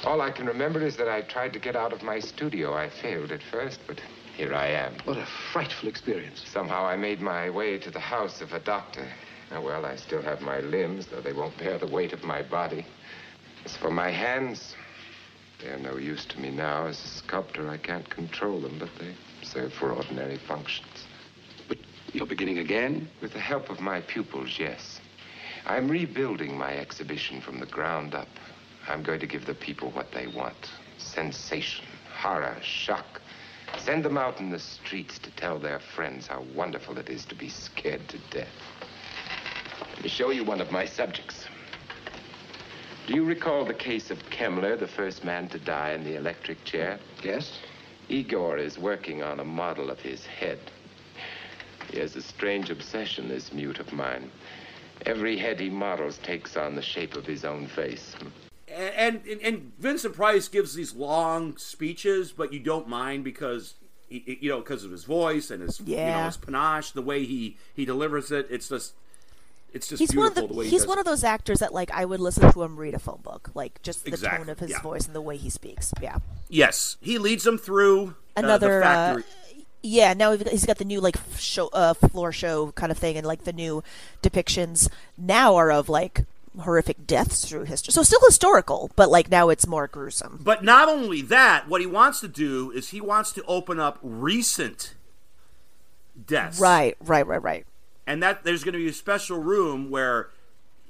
[0.04, 2.74] All I can remember is that I tried to get out of my studio.
[2.74, 4.00] I failed at first, but
[4.36, 4.94] here I am.
[5.04, 6.42] What a frightful experience.
[6.46, 9.06] Somehow I made my way to the house of a doctor.
[9.52, 12.42] Oh, well, I still have my limbs, though they won't bear the weight of my
[12.42, 12.86] body.
[13.64, 14.74] As for my hands,
[15.60, 16.86] they're no use to me now.
[16.86, 21.04] As a sculptor, I can't control them, but they serve for ordinary functions.
[21.68, 21.78] But
[22.12, 23.08] you're beginning again?
[23.20, 24.93] With the help of my pupils, yes.
[25.66, 28.28] I'm rebuilding my exhibition from the ground up.
[28.86, 31.84] I'm going to give the people what they want sensation,
[32.16, 33.20] horror, shock.
[33.78, 37.34] Send them out in the streets to tell their friends how wonderful it is to
[37.34, 38.48] be scared to death.
[39.94, 41.46] Let me show you one of my subjects.
[43.06, 46.64] Do you recall the case of Kemmler, the first man to die in the electric
[46.64, 46.98] chair?
[47.22, 47.58] Yes.
[48.08, 50.58] Igor is working on a model of his head.
[51.90, 54.30] He has a strange obsession, this mute of mine.
[55.06, 58.14] Every head he models takes on the shape of his own face.
[58.68, 63.74] and, and and Vincent Price gives these long speeches, but you don't mind because
[64.08, 67.24] he, you know because of his voice and his you know his panache, the way
[67.24, 68.46] he he delivers it.
[68.50, 68.94] It's just
[69.72, 71.00] it's just He's one of beautiful the the way he does he's does one it.
[71.00, 73.82] of those actors that like I would listen to him read a phone book, like
[73.82, 74.80] just the Exactly, tone of his yeah.
[74.80, 75.92] voice and the way he speaks.
[76.00, 76.18] Yeah.
[76.48, 79.24] Yes, he leads them through uh, Another, the uh, factory.
[79.86, 83.18] Yeah, now we've- he's got the new like show, uh, floor show kind of thing,
[83.18, 83.84] and like the new
[84.22, 86.24] depictions now are of like
[86.60, 87.92] horrific deaths through history.
[87.92, 90.40] So still historical, but like now it's more gruesome.
[90.42, 93.98] But not only that, what he wants to do is he wants to open up
[94.02, 94.94] recent
[96.26, 96.58] deaths.
[96.58, 97.66] Right, right, right, right.
[98.06, 100.28] and that there's going to be a special room where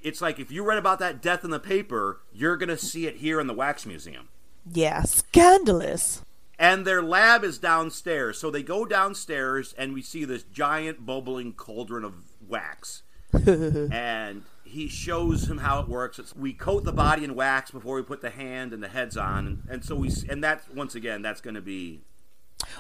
[0.03, 3.07] it's like if you read about that death in the paper, you're going to see
[3.07, 4.29] it here in the wax museum.
[4.71, 6.23] Yeah, scandalous.
[6.59, 11.53] And their lab is downstairs, so they go downstairs and we see this giant bubbling
[11.53, 12.15] cauldron of
[12.47, 13.03] wax.
[13.47, 16.19] and he shows him how it works.
[16.19, 19.17] It's, we coat the body in wax before we put the hand and the heads
[19.17, 22.03] on, and, and so we and that once again that's going to be.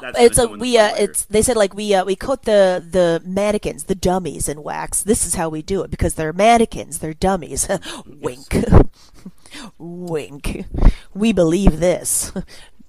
[0.01, 2.05] That's It's a gonna go in the we uh it's they said like we uh
[2.05, 5.03] we coat the the mannequins, the dummies in wax.
[5.03, 7.69] This is how we do it because they're mannequins, they're dummies.
[8.07, 8.55] Wink.
[9.79, 10.65] Wink.
[11.13, 12.33] We believe this.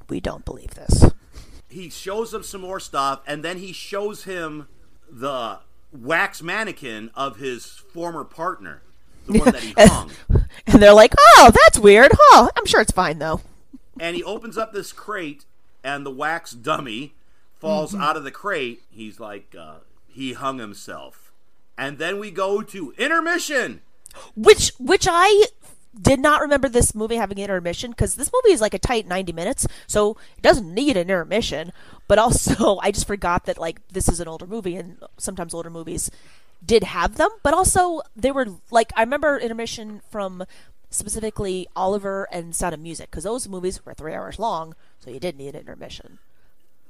[0.09, 1.05] We don't believe this.
[1.69, 4.67] he shows him some more stuff, and then he shows him
[5.11, 5.59] the
[5.91, 8.81] wax mannequin of his former partner,
[9.27, 10.11] the one that he hung.
[10.67, 12.11] And they're like, "Oh, that's weird.
[12.13, 12.49] Huh?
[12.55, 13.41] I'm sure it's fine though."
[13.99, 15.45] and he opens up this crate,
[15.83, 17.13] and the wax dummy
[17.59, 18.83] falls out of the crate.
[18.91, 19.75] He's like, uh,
[20.09, 21.31] he hung himself.
[21.77, 23.81] And then we go to intermission.
[24.35, 25.45] Which which I
[26.01, 29.07] did not remember this movie having an intermission because this movie is like a tight
[29.07, 31.71] 90 minutes, so it doesn't need an intermission.
[32.07, 35.69] But also, I just forgot that like this is an older movie, and sometimes older
[35.69, 36.11] movies
[36.65, 37.29] did have them.
[37.43, 40.43] But also, they were like I remember intermission from
[40.89, 45.19] specifically Oliver and Sound of Music because those movies were three hours long, so you
[45.19, 46.19] did need an intermission.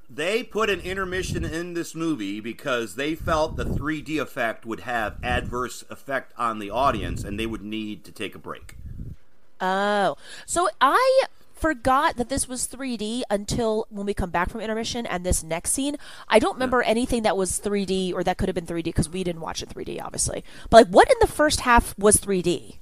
[0.07, 5.17] They put an intermission in this movie because they felt the 3D effect would have
[5.23, 8.75] adverse effect on the audience, and they would need to take a break.
[9.61, 15.05] Oh, so I forgot that this was 3D until when we come back from intermission
[15.05, 15.95] and this next scene.
[16.27, 19.23] I don't remember anything that was 3D or that could have been 3D because we
[19.23, 20.43] didn't watch it 3D, obviously.
[20.69, 22.77] But like, what in the first half was 3D?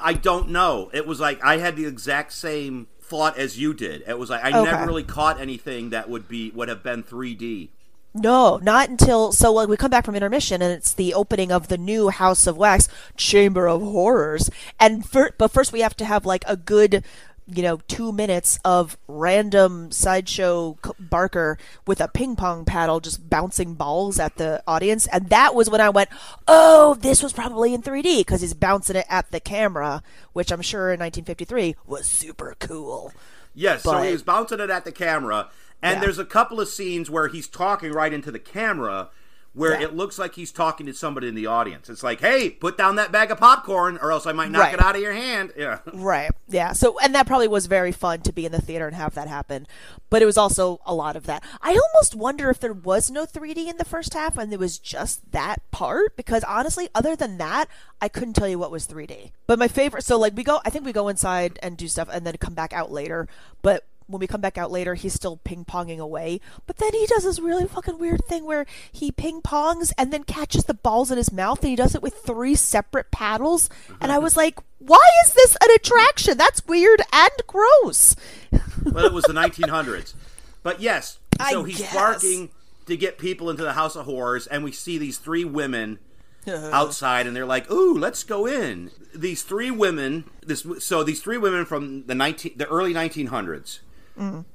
[0.00, 0.90] I don't know.
[0.92, 4.02] It was like I had the exact same thought as you did.
[4.06, 4.60] It was like I Okay.
[4.64, 7.70] never really caught anything that would be would have been 3D.
[8.12, 11.68] No, not until so like we come back from intermission and it's the opening of
[11.68, 14.50] the new House of Wax Chamber of Horrors.
[14.80, 17.04] And fir- but first we have to have like a good
[17.52, 23.74] you know, two minutes of random sideshow Barker with a ping pong paddle just bouncing
[23.74, 25.06] balls at the audience.
[25.08, 26.10] And that was when I went,
[26.46, 30.02] oh, this was probably in 3D because he's bouncing it at the camera,
[30.32, 33.12] which I'm sure in 1953 was super cool.
[33.54, 35.48] Yes, so But- he was bouncing it at the camera,
[35.82, 36.00] and Yeah.
[36.00, 39.08] there's a couple of scenes where he's talking right into the camera,
[39.52, 39.88] where Yeah.
[39.88, 41.88] it looks like he's talking to somebody in the audience.
[41.90, 44.74] It's like, "Hey, put down that bag of popcorn, or else I might knock Right.
[44.74, 46.30] it out of your hand." Yeah, Right.
[46.46, 46.72] Yeah.
[46.72, 49.26] So, and that probably was very fun to be in the theater and have that
[49.26, 49.66] happen.
[50.08, 51.42] But it was also a lot of that.
[51.62, 54.78] I almost wonder if there was no 3D in the first half and there was
[54.78, 57.66] just that part because honestly, other than that,
[58.00, 59.32] I couldn't tell you what was 3D.
[59.48, 62.08] But my favorite, so like we go, I think we go inside and do stuff
[62.12, 63.26] and then come back out later.
[63.62, 66.40] But when we come back out later, he's still ping ponging away.
[66.66, 70.24] But then he does this really fucking weird thing where he ping pongs and then
[70.24, 73.70] catches the balls in his mouth, and he does it with three separate paddles.
[74.00, 76.36] And I was like, why is this an attraction?
[76.36, 78.16] That's weird and gross.
[78.84, 80.14] well, it was the 1900s.
[80.62, 81.94] But yes, I so he's guess.
[81.94, 82.50] barking
[82.86, 85.98] to get people into the House of Horrors, and we see these three women
[86.46, 86.70] uh-huh.
[86.72, 91.38] outside, and they're like, "Ooh, let's go in." These three women, this so these three
[91.38, 93.80] women from the 19 the early 1900s.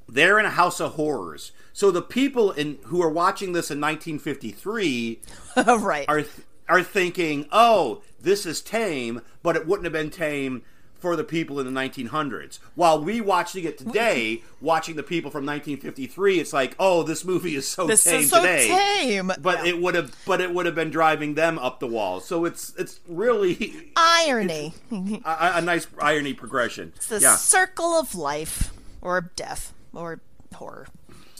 [0.08, 1.52] They're in a House of Horrors.
[1.72, 5.20] So the people in who are watching this in 1953
[5.78, 6.06] right.
[6.08, 6.24] are
[6.68, 10.62] are thinking, "Oh, this is tame," but it wouldn't have been tame
[10.98, 12.58] for the people in the 1900s.
[12.74, 17.54] While we watching it today, watching the people from 1953, it's like, "Oh, this movie
[17.54, 19.30] is so this tame is so today." tame.
[19.40, 19.72] But Yeah.
[19.72, 22.20] it would have, but it would have been driving them up the wall.
[22.20, 24.72] So it's it's really irony.
[24.90, 26.92] a, a nice irony progression.
[26.96, 28.72] It's the yeah, circle of life
[29.06, 30.20] or death or
[30.54, 30.88] horror.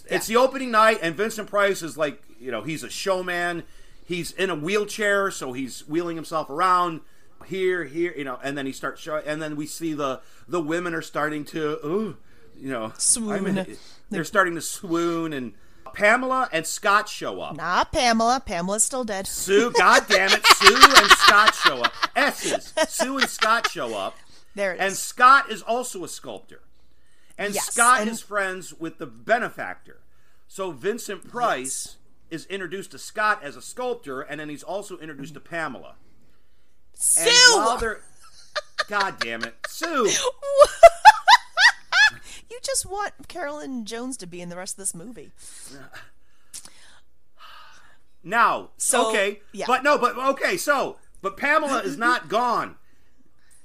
[0.09, 3.65] it's the opening night, and Vincent Price is like, you know, he's a showman.
[4.05, 7.01] He's in a wheelchair, so he's wheeling himself around
[7.47, 10.61] here, here, you know, and then he starts showing, and then we see the the
[10.61, 12.17] women are starting to, ooh,
[12.57, 13.59] you know, Swoon.
[13.59, 13.77] I'm-
[14.11, 15.55] they're starting to swoon, and
[15.93, 17.57] Pamela and Scott show up.
[17.57, 18.41] Not Pamela.
[18.45, 19.27] Pamela's still dead.
[19.27, 21.93] Sue, God damn it, Sue and Scott show up.
[22.15, 22.73] S's.
[22.89, 24.15] Sue and Scott show up.
[24.55, 24.99] There it And is.
[25.01, 26.61] Scott is also a sculptor.
[27.39, 30.01] And Yes, Scott and- is friends with the benefactor.
[30.49, 31.97] So Vincent Price
[32.31, 35.97] is introduced to Scott as a sculptor, and then he's also introduced to Pamela.
[36.95, 37.77] Sue!
[37.79, 38.01] they're
[38.89, 39.55] God damn it.
[39.69, 40.09] Sue!
[42.51, 45.31] you just want Carolyn Jones to be in the rest of this movie.
[48.23, 49.41] Now, So, okay.
[49.53, 49.67] yeah.
[49.69, 52.77] But no, but okay, so but Pamela is not gone.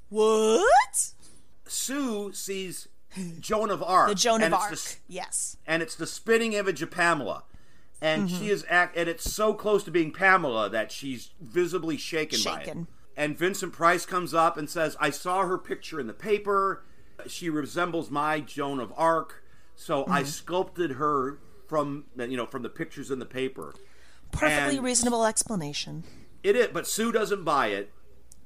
[0.09, 1.13] What?
[1.65, 2.88] Sue sees
[3.39, 4.09] Joan of Arc.
[4.09, 4.72] The Joan of Arc.
[4.72, 5.57] the yes.
[5.68, 7.43] and it's the spitting image of Pamela.
[8.01, 8.38] And Mm-hmm.
[8.39, 12.62] she is act and it's so close to being Pamela that she's visibly shaken, by
[12.62, 12.66] it.
[12.66, 12.88] Shaken.
[13.16, 16.84] And Vincent Price comes up and says, I saw her picture in the paper.
[17.28, 19.43] She resembles my Joan of Arc.
[19.76, 20.28] So I Mm-hmm.
[20.30, 23.74] sculpted her from you know from the pictures in the paper.
[24.32, 26.03] Perfectly And- reasonable explanation.
[26.43, 27.91] It is, but Sue doesn't buy it.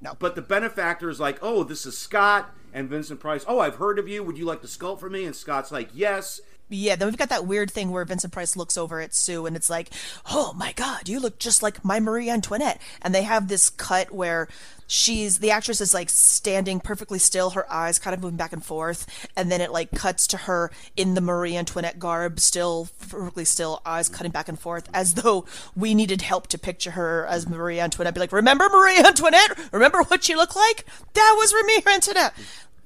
[0.02, 0.16] No.
[0.20, 3.98] But the benefactor is like, "Oh, this is Scott." And Vincent Price, "Oh, I've heard
[3.98, 4.22] of you.
[4.22, 7.30] Would you like to sculpt for me?" And Scott's like, "Yes." Yeah, then we've got
[7.30, 9.92] that weird thing where Vincent Price looks over at Sue and it's like,
[10.32, 12.82] oh my god, you look just like my Marie Antoinette.
[13.04, 14.48] And they have this cut where
[14.88, 18.64] she's, the actress is like standing perfectly still, her eyes kind of moving back and
[18.64, 19.28] forth.
[19.36, 23.82] And then it like cuts to her in the Marie Antoinette garb, still perfectly still,
[23.86, 27.80] eyes cutting back and forth, as though we needed help to picture her as Marie
[27.80, 28.14] Antoinette.
[28.14, 29.72] Be like, remember Marie Antoinette?
[29.72, 30.86] Remember what she looked like?
[31.14, 32.34] That was Marie Antoinette.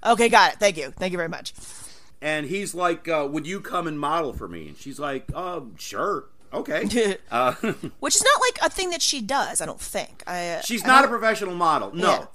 [0.05, 0.59] Okay, got it.
[0.59, 0.91] Thank you.
[0.91, 1.53] Thank you very much.
[2.21, 5.75] And he's like, uh, "Would you come and model for me?" And she's like, "Um,
[5.77, 7.53] sure, okay." uh,
[7.99, 10.23] Which is not like a thing that she does, I don't think.
[10.27, 12.07] I, uh, she's I not a professional model, no.
[12.07, 12.25] yeah.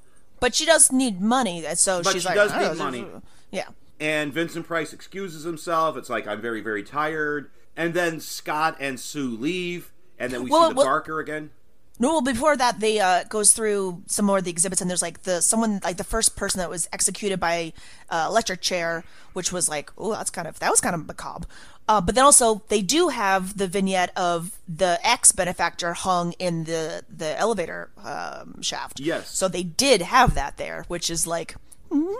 [0.40, 3.06] But she does need money, so But she's she like, does "Oh, need money."
[3.50, 3.68] Yeah.
[4.00, 5.96] And Vincent Price excuses himself.
[5.96, 7.50] It's like I'm very, very tired.
[7.76, 11.50] And then Scott and Sue leave, and then we Well, see the well- Barker again.
[12.00, 15.00] No, well, before that, they uh, goes through some more of the exhibits, and there's
[15.00, 17.72] like the someone like the first person that was executed by
[18.10, 21.46] uh, electric chair, which was like, oh, that's kind of that was kind of macabre.
[21.86, 26.64] Uh, but then also they do have the vignette of the ex benefactor hung in
[26.64, 29.00] the the elevator um, shaft.
[29.00, 29.28] Yes.
[29.30, 31.56] So they did have that there, which is like,
[31.90, 32.14] mm,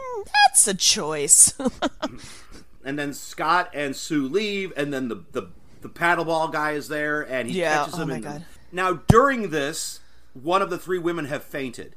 [0.46, 1.54] that's a choice.
[2.84, 5.48] and then Scott and Sue leave, and then the the,
[5.80, 9.48] the paddleball guy is there, and he Yeah, catches oh my in the- Now during
[9.50, 10.00] this,
[10.34, 11.96] one of the three women have fainted.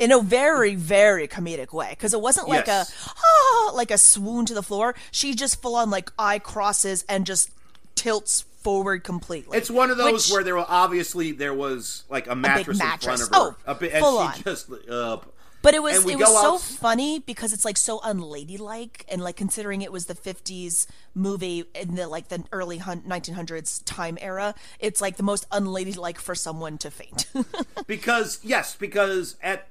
[0.00, 2.90] In a very very comedic way because it wasn't like Yes.
[3.06, 7.04] a ah like a swoon to the floor she just full on like eye crosses
[7.08, 7.50] and just
[7.94, 12.26] tilts forward completely It's one of those Which- where there were obviously there was like
[12.28, 14.42] a mattress, in front of her, Oh, a bit, and full she on.
[14.44, 15.16] just uh,
[15.62, 19.36] But it was it was so out- funny because it's like so unladylike and like
[19.36, 25.00] considering it was the 50s movie in the like the early 1900s time era, it's
[25.00, 27.26] like the most unladylike for someone to faint.
[27.86, 29.68] because yes, because at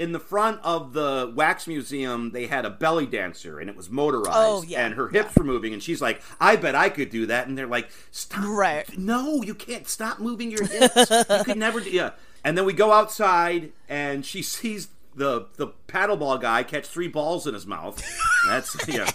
[0.00, 3.90] in the front of the wax museum they had a belly dancer and it was
[3.90, 7.10] motorized Oh, yeah, and her hips were moving and she's like i bet i could
[7.10, 8.44] do that and they're like stop.
[8.44, 8.98] Right.
[8.98, 9.86] no you can't.
[9.86, 11.10] Stop moving your hips.
[11.10, 12.12] You could never do yeah.
[12.42, 17.46] And then we go outside and she sees the the paddleball guy catch three balls
[17.46, 18.02] in his mouth.
[18.48, 19.10] That's yeah.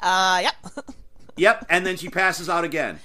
[0.00, 0.54] Uh yep.
[1.36, 2.98] yep and then she passes out again.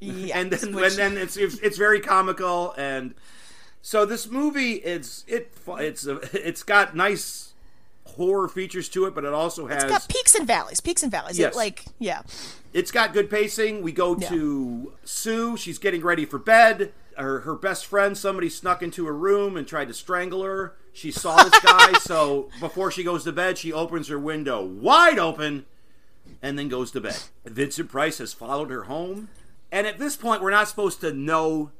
[0.00, 0.38] Yeah.
[0.38, 3.14] and then which- and then it's it's it's very comical and
[3.82, 7.52] so this movie it's it it's uh, a, it's got nice
[8.04, 11.12] horror features to it but it also has it's got peaks and valleys, peaks and
[11.12, 11.38] valleys.
[11.38, 11.52] Yes.
[11.52, 12.22] It, like yeah.
[12.72, 14.28] it's got good pacing we go Yeah.
[14.28, 19.14] to sue she's getting ready for bed her her best friend somebody snuck into her
[19.14, 23.32] room and tried to strangle her she saw this guy so before she goes to
[23.32, 25.64] bed she opens her window wide open
[26.40, 29.28] and then goes to bed vincent price has followed her home
[29.70, 31.70] and at this point we're not supposed to know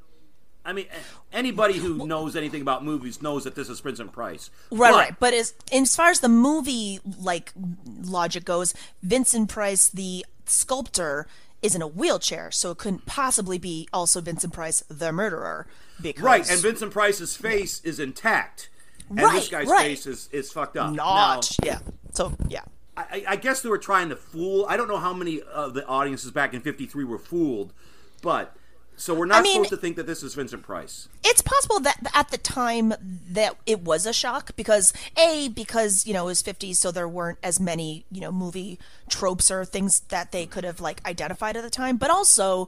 [0.65, 0.85] I mean,
[1.31, 4.49] anybody who knows anything about movies knows that this is Vincent Price.
[4.71, 5.19] Right, But- right.
[5.19, 7.51] But as as far as the movie like
[7.85, 11.27] logic goes, Vincent Price, the sculptor,
[11.61, 15.67] is in a wheelchair, so it couldn't possibly be also Vincent Price, the murderer.
[16.01, 18.69] Because Right, and Vincent Price's face is intact,
[19.09, 19.81] and this guy's right.
[19.87, 20.93] face is, is fucked up.
[20.93, 21.79] not Now, yeah.
[22.13, 22.63] So yeah.
[22.95, 24.65] I, I guess they were trying to fool.
[24.69, 27.73] I don't know how many of the audiences back in '53 were fooled,
[28.21, 28.55] but
[28.95, 31.07] so we're not I mean- supposed to think that this is Vincent Price.
[31.23, 32.93] It's possible that at the time
[33.31, 37.07] that it was a shock because a because you know it was 50s so there
[37.07, 38.77] weren't as many you know movie
[39.09, 42.67] tropes or things that they could have like identified at the time but also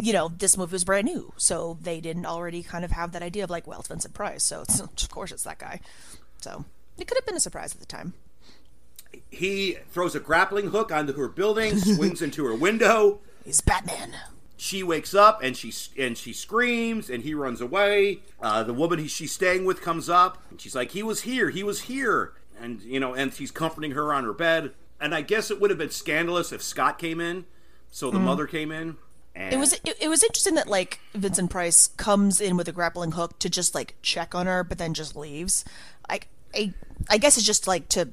[0.00, 3.22] you know this movie was brand new so they didn't already kind of have that
[3.22, 5.80] idea of like well it's Vincent Price so it's, of course it's that guy
[6.40, 6.64] so
[6.98, 8.12] it could have been a surprise at the time
[9.30, 13.20] He throws a grappling hook onto her building, swings into her window.
[13.44, 14.14] he's Batman
[14.56, 18.20] She wakes up and she and she screams, and he runs away.
[18.40, 21.50] Uh, the woman he, she's staying with comes up, and she's like, "He was here.
[21.50, 24.72] He was here." And you know, and she's comforting her on her bed.
[25.00, 27.46] And I guess it would have been scandalous if Scott came in,
[27.90, 28.96] so the mother came in.
[29.34, 32.72] And It was it, it was interesting that like Vincent Price comes in with a
[32.72, 35.64] grappling hook to just like check on her, but then just leaves.
[36.08, 36.20] I
[36.54, 36.72] I
[37.10, 38.10] I guess it's just like to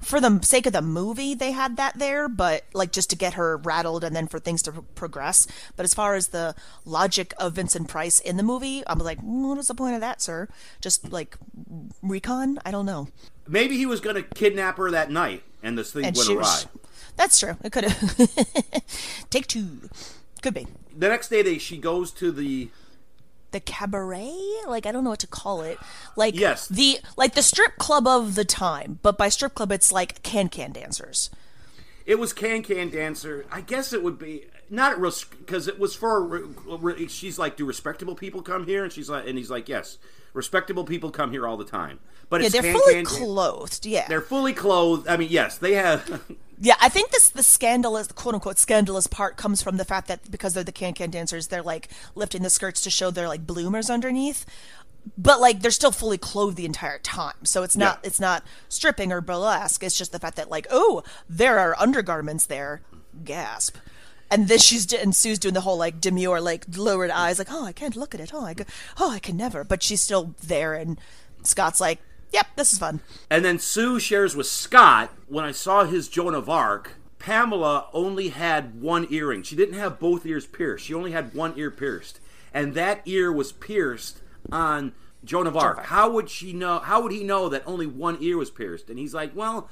[0.00, 3.34] for the sake of the movie they had that there, but like just to get
[3.34, 5.46] her rattled and then for things to pro- progress.
[5.76, 9.48] But as far as the logic of Vincent Price in the movie, I'm like, "Mm,
[9.48, 10.48] what is the point of that, sir?
[10.80, 11.36] Just like
[12.02, 12.58] recon?
[12.64, 13.08] I don't know.
[13.46, 16.36] maybe he was going to kidnap her that night, and this thing And went awry.
[16.38, 16.66] was.
[17.16, 17.56] That's true.
[17.64, 18.78] It could have.
[19.30, 19.88] Take two.
[20.42, 20.66] Could be.
[20.96, 22.68] The next day, they, she goes to the
[23.50, 24.36] the cabaret
[24.66, 25.78] like i don't know what to call it
[26.16, 26.68] like Yes.
[26.68, 30.48] the like the strip club of the time but by strip club it's like can
[30.48, 31.30] can dancers
[32.06, 33.44] It was Can Can Dancer.
[33.52, 36.40] I guess it would be not real because it was for.
[37.08, 38.82] She's like, do respectable people come here?
[38.82, 39.98] And she's like, and he's like, yes,
[40.32, 41.98] respectable people come here all the time.
[42.30, 45.06] But yeah it's they're fully clothed yeah They're fully clothed.
[45.06, 46.22] I mean, yes, they have.
[46.60, 50.30] yeah i think this the scandalous quote unquote scandalous part comes from the fact that
[50.30, 53.46] because they're the can can dancers they're like lifting the skirts to show their like
[53.46, 54.44] bloomers underneath.
[55.16, 57.44] But like they're still fully clothed the entire time.
[57.44, 58.08] So it's not Yeah.
[58.08, 59.82] it's not stripping or burlesque.
[59.82, 62.82] It's just the fact that like oh there are undergarments there.
[63.24, 63.76] Gasp.
[64.30, 67.64] And then she's and Sue's doing the whole like demure like lowered eyes like oh
[67.64, 68.32] I can't look at it.
[68.34, 68.64] Oh I go,
[68.98, 69.64] oh I can never.
[69.64, 71.00] But she's still there and
[71.42, 72.00] Scott's like
[72.32, 73.00] yep this is fun
[73.30, 78.28] And then Sue shares with Scott when I saw his Joan of Arc, Pamela only
[78.28, 79.42] had one earring.
[79.42, 80.86] She didn't have both ears pierced.
[80.86, 82.20] She only had one ear pierced.
[82.54, 84.20] And that ear was pierced
[84.50, 84.92] on
[85.24, 85.84] Joan of Arc.
[85.86, 88.88] How would she know how would he know that only one ear was pierced?
[88.88, 89.68] And he's like, "Well,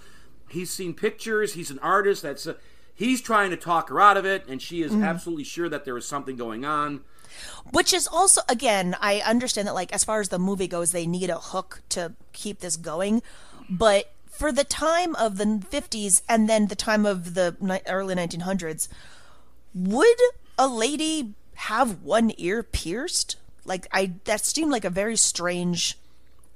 [0.48, 2.56] he's seen pictures, he's an artist, that's a,
[2.94, 5.04] he's trying to talk her out of it and she is mm-hmm.
[5.04, 7.02] absolutely sure that there is something going on."
[7.70, 11.06] Which is also, again, I understand that, like, as far as the movie goes, they
[11.06, 13.22] need a hook to keep this going.
[13.68, 17.56] But for the time of the 50s and then the time of the
[17.86, 18.88] early 1900s,
[19.74, 20.16] would
[20.58, 23.36] a lady have one ear pierced?
[23.64, 25.98] Like, I that seemed like a very strange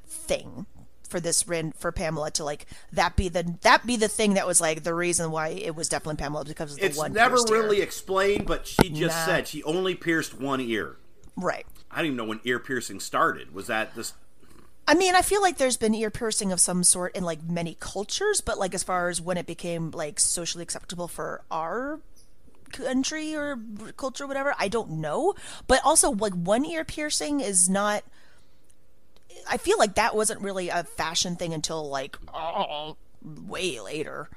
[0.07, 0.67] thing
[1.11, 1.43] for this
[1.77, 4.95] for Pamela to like that be the that be the thing that was like the
[4.95, 7.57] reason why it was definitely Pamela because of the It's one never pierced ear.
[7.63, 9.25] really explained, but she just Nah.
[9.27, 10.97] said she only pierced one ear.
[11.37, 11.67] right.
[11.91, 13.53] I don't even know when ear piercing started.
[13.53, 14.15] Was that this
[14.89, 17.77] I mean, I feel like there's been ear piercing of some sort in like many
[17.79, 22.01] cultures, but like as far as when it became like socially acceptable for our
[22.73, 23.59] country or
[23.97, 25.35] culture, whatever, I don't know.
[25.67, 28.03] But also, like one ear piercing is not.
[29.49, 34.29] I feel like that wasn't really a fashion thing until like oh, way later.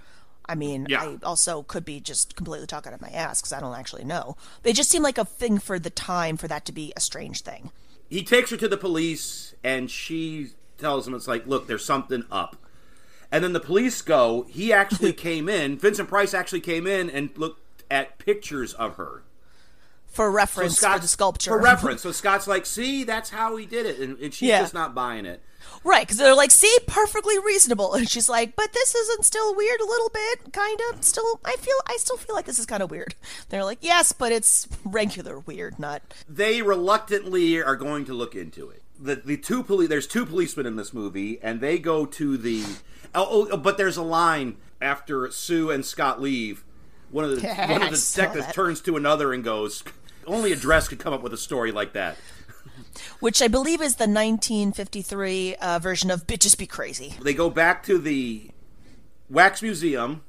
[0.46, 1.02] I mean, Yeah.
[1.04, 4.04] I also could be just completely talking out of my ass because I don't actually
[4.04, 4.36] know.
[4.62, 7.00] But it just seemed like a thing for the time for that to be a
[7.00, 7.72] strange thing.
[8.10, 12.24] he takes her to the police and she tells him it's like look there's something
[12.32, 12.58] up
[13.32, 17.30] and then the police go he actually came in vincent price actually came in and
[17.38, 19.24] looked at pictures of her
[20.14, 21.52] For reference for the sculpture.
[21.52, 24.62] for reference so scott's like see that's how he did it and, and she's Yeah.
[24.62, 25.42] just not buying it
[25.84, 27.94] Right, because they're like, see, perfectly reasonable.
[27.94, 31.04] And she's like, but this isn't still weird a little bit, kind of.
[31.04, 33.16] Still, I feel, I still feel like this is kind of weird.
[33.50, 36.02] They're like, yes, but it's regular weird, not.
[36.30, 38.82] they reluctantly are going to look into it.
[39.00, 42.64] The the two police there's two policemen in this movie, and they go to the
[43.16, 46.64] oh, oh, oh but there's a line after Sue and Scott leave.
[47.10, 49.84] One of the one of the detectives turns to another and goes,
[50.26, 52.18] "Only a dress could come up with a story like that."
[53.20, 57.84] Which I believe is the 1953 uh, version of "Bitches Be Crazy." They go back
[57.84, 58.52] to the
[59.30, 60.24] wax museum,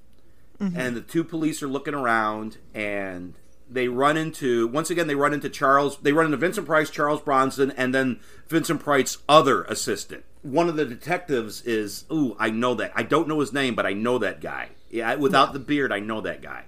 [0.61, 3.35] and the two police are looking around, and
[3.69, 5.99] they run into once again they run into Charles.
[5.99, 10.25] They run into Vincent Price, Charles Bronson, and then Vincent Price's other assistant.
[10.43, 12.93] One of the detectives is, ooh, I know that.
[12.95, 14.71] I don't know his name, but I know that guy.
[14.91, 16.65] Yeah, without the beard, I know that guy.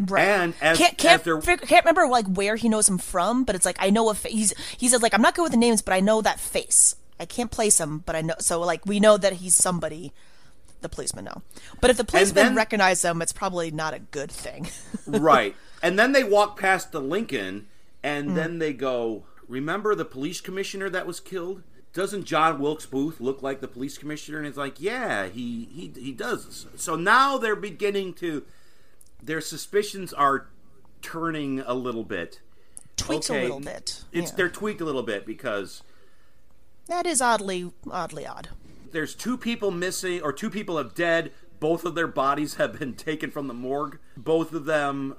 [0.00, 0.22] Right.
[0.22, 3.54] And as, can't can't, as they're can't remember like where he knows him from, but
[3.54, 5.58] it's like I know a fa- he's he says like I'm not good with the
[5.58, 6.96] names, but I know that face.
[7.18, 10.12] I can't place him, but I know so like we know that he's somebody.
[10.80, 11.42] The policemen know,
[11.82, 14.68] but if the policemen then- recognize him, it's probably not a good thing.
[15.06, 15.54] right.
[15.82, 17.66] And then they walk past the Lincoln,
[18.02, 18.34] and mm.
[18.34, 21.62] then they go, Remember the police commissioner that was killed?
[21.92, 24.38] Doesn't John Wilkes Booth look like the police commissioner?
[24.38, 26.66] And it's like, yeah, he, he, he does.
[26.76, 28.44] So now they're beginning to,
[29.22, 30.48] their suspicions are
[31.02, 32.40] turning a little bit.
[32.96, 34.04] Tweaks Okay, a little bit.
[34.12, 34.36] It's Yeah.
[34.36, 35.82] They're tweaked a little bit because
[36.86, 38.48] That is oddly oddly odd.
[38.92, 41.32] there's two people missing, or two people have dead.
[41.60, 43.98] Both of their bodies have been taken from the morgue.
[44.16, 45.16] Both of them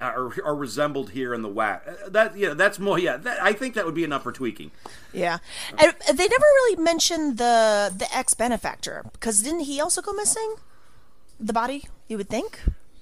[0.00, 1.84] are, are resembled here in the whack.
[1.88, 3.16] Uh, That yeah, that's more yeah.
[3.16, 4.70] That, I think that would be enough for tweaking.
[5.12, 5.38] Yeah,
[5.70, 10.56] and they never really mentioned the the ex benefactor because didn't he also go missing?
[11.40, 12.60] The body, you would think,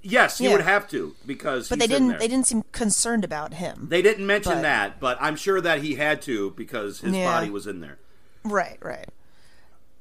[0.08, 0.56] Yes, you Yeah.
[0.56, 1.68] would have to because.
[1.68, 2.18] but he's they didn't.
[2.18, 3.86] They didn't seem concerned about him.
[3.90, 7.30] They didn't mention but- that, but I'm sure that he had to because his Yeah.
[7.30, 7.98] body was in there.
[8.44, 9.08] Right, right.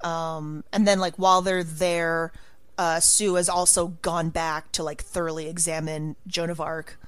[0.03, 2.31] Um, and then like while they're there,
[2.77, 6.99] uh, Sue has also gone back to like thoroughly examine Joan of Arc,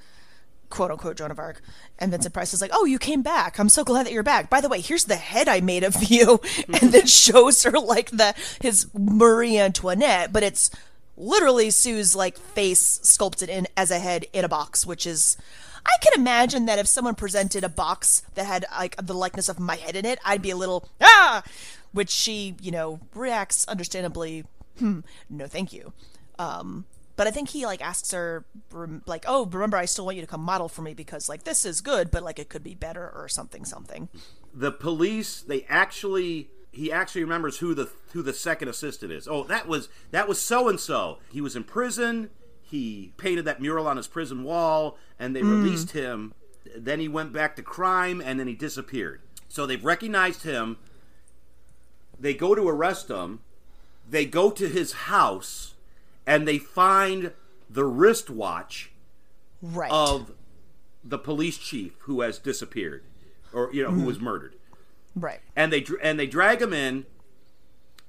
[0.70, 1.60] quote unquote Joan of Arc.
[1.98, 3.58] And Vincent Price is like, "Oh, you came back.
[3.58, 4.50] I'm so glad that you're back.
[4.50, 8.10] By the way, here's the head I made of you." and then shows her like
[8.10, 10.70] the his Marie Antoinette, but it's
[11.18, 15.36] literally Sue's like face sculpted in as a head in a box, which is.
[15.86, 19.58] I can imagine that if someone presented a box that had like the likeness of
[19.58, 21.42] my head in it, I'd be a little ah,
[21.92, 24.44] which she, you know, reacts understandably.
[24.78, 25.00] Hmm,
[25.30, 25.92] no, thank you.
[26.38, 26.84] Um,
[27.16, 28.44] but I think he like asks her
[29.06, 31.64] like, "Oh, remember, I still want you to come model for me because like this
[31.64, 34.08] is good, but like it could be better or something, something."
[34.54, 36.48] The police, they actually.
[36.78, 39.26] He actually remembers who the who the second assistant is.
[39.26, 41.18] Oh, that was that was so and so.
[41.32, 42.30] He was in prison.
[42.62, 45.50] He painted that mural on his prison wall, and they hmm.
[45.50, 46.34] released him.
[46.76, 49.22] Then he went back to crime, and then he disappeared.
[49.48, 50.76] So they've recognized him.
[52.16, 53.40] They go to arrest him.
[54.08, 55.74] They go to his house,
[56.28, 57.32] and they find
[57.68, 58.92] the wristwatch
[59.60, 59.90] Right.
[59.90, 60.30] of
[61.02, 63.02] the police chief who has disappeared,
[63.52, 64.06] or you know, who hmm.
[64.06, 64.54] was murdered
[65.20, 65.40] right.
[65.56, 67.06] and they and they drag him in,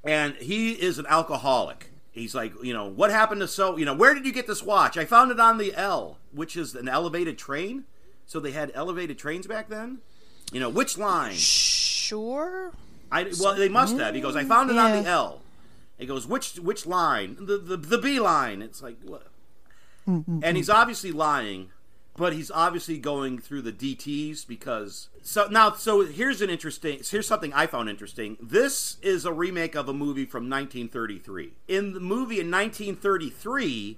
[0.04, 1.92] and he is an alcoholic.
[2.12, 3.78] He's like, you know, what happened to so?
[3.78, 4.98] You know, where did you get this watch?
[4.98, 7.86] I found it on the L, which is an elevated train.
[8.26, 10.00] So they had elevated trains back then.
[10.52, 11.34] You know, which line?
[11.34, 12.74] Sure.
[13.12, 14.14] I well, they must have.
[14.16, 15.42] He goes, I found it on the L.
[15.98, 17.38] He goes, which which line?
[17.40, 18.62] The the the B line.
[18.62, 19.28] It's like, what?
[20.08, 20.40] Mm-hmm.
[20.44, 21.70] and he's obviously lying,
[22.20, 27.26] but he's obviously going through the DTS because so now so here's an interesting here's
[27.26, 28.38] something I found interesting.
[28.42, 31.54] This is a remake of a movie from 1933.
[31.70, 33.98] In the movie in 1933,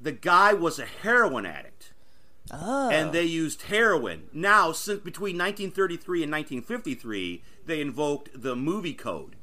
[0.00, 1.92] the guy was a heroin addict
[2.50, 2.90] oh.
[2.90, 4.24] and they used heroin.
[4.32, 9.36] Now, since between 1933 and 1953, they invoked the movie code.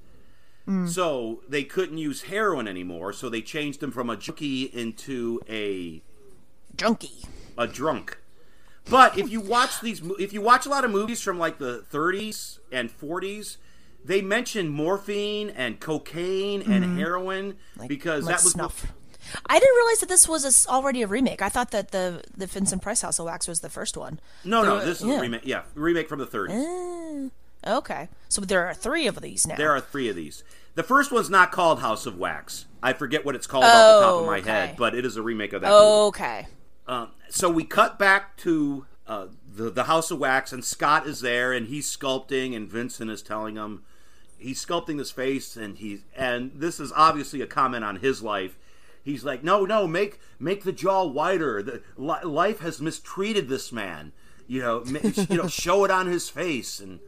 [0.65, 0.87] Hmm.
[0.87, 3.13] So they couldn't use heroin anymore.
[3.13, 6.01] So they changed him from a junkie into a
[6.75, 7.23] Junkie.
[7.57, 8.17] A drunk.
[8.89, 11.83] But if you watch these, if you watch a lot of movies from like the
[11.91, 13.57] 30s and 40s,
[14.03, 16.97] they mention morphine and cocaine and mm-hmm.
[16.97, 18.91] heroin because like that was snuff.
[19.45, 21.41] I didn't realize that this was a already a remake.
[21.41, 24.19] I thought that the the Vincent Price House of Wax was the first one.
[24.43, 25.17] No, no, There- this is yeah.
[25.17, 25.41] a remake.
[25.45, 27.31] Yeah, remake from the 30s.
[27.63, 29.55] Ah, okay, so there are three of these now.
[29.55, 30.43] There are three of these.
[30.73, 32.65] The first one's not called House of Wax.
[32.81, 34.49] I forget what it's called off the top of my okay.
[34.49, 35.69] head, but it is a remake of that.
[35.69, 36.47] movie.
[36.91, 41.21] Um, so we cut back to uh, the the House of Wax, and Scott is
[41.21, 43.83] there, and he's sculpting, and Vincent is telling him
[44.37, 48.57] he's sculpting his face, and he's and this is obviously a comment on his life.
[49.03, 51.63] He's like, no, no, make make the jaw wider.
[51.63, 54.11] The, li- life has mistreated this man.
[54.45, 54.83] You know,
[55.29, 56.99] you know, show it on his face, and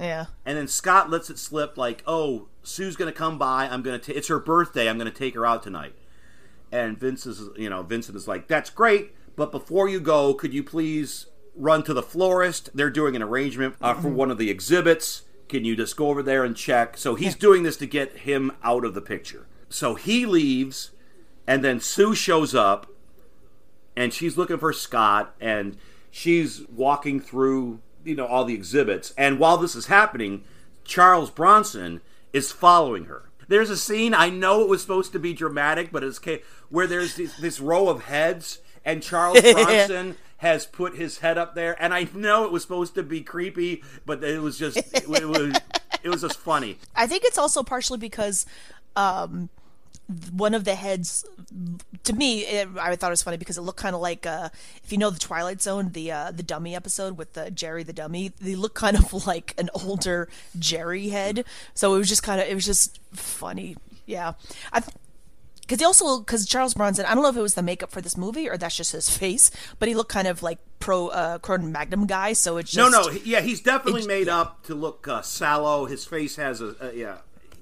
[0.00, 0.26] Yeah.
[0.44, 3.68] and then Scott lets it slip like, "Oh, Sue's gonna come by.
[3.68, 4.00] I'm gonna.
[4.00, 4.88] ta- it's her birthday.
[4.90, 5.94] I'm gonna take her out tonight."
[6.72, 10.54] And Vince is, you know, Vincent is like, "That's great, but before you go, could
[10.54, 12.70] you please run to the florist?
[12.74, 15.22] They're doing an arrangement uh, for one of the exhibits.
[15.48, 18.52] Can you just go over there and check?" So he's doing this to get him
[18.62, 19.46] out of the picture.
[19.68, 20.90] So he leaves,
[21.46, 22.86] and then Sue shows up,
[23.96, 25.76] and she's looking for Scott, and
[26.10, 29.12] she's walking through, you know, all the exhibits.
[29.16, 30.44] And while this is happening,
[30.84, 32.00] Charles Bronson
[32.32, 33.29] is following her.
[33.50, 36.20] There's a scene I know it was supposed to be dramatic, but it's
[36.68, 41.56] where there's this, this row of heads, and Charles Bronson has put his head up
[41.56, 45.08] there, and I know it was supposed to be creepy, but it was just it,
[45.08, 45.60] was
[46.04, 46.78] it was just funny.
[46.94, 48.46] I think it's also partially because
[48.94, 49.48] um,
[50.32, 51.24] one of the heads,
[52.04, 54.48] to me, it, I thought it was funny because it looked kind of like uh,
[54.84, 57.92] if you know the Twilight Zone, the uh, the dummy episode with the Jerry the
[57.92, 58.32] dummy.
[58.40, 61.44] They look kind of like an older Jerry head,
[61.74, 63.76] so it was just kind of it was just funny.
[64.06, 64.32] Yeah,
[64.72, 64.82] I.
[65.62, 68.00] Because he also, because Charles Bronson, I don't know if it was the makeup for
[68.00, 71.38] this movie or that's just his face, but he looked kind of like pro uh,
[71.38, 72.32] Cro-Magnon guy.
[72.32, 75.22] So it's No, just, no, he- yeah, he's definitely It's- made up to look uh,
[75.22, 75.84] sallow.
[75.86, 77.18] His face has a, yeah,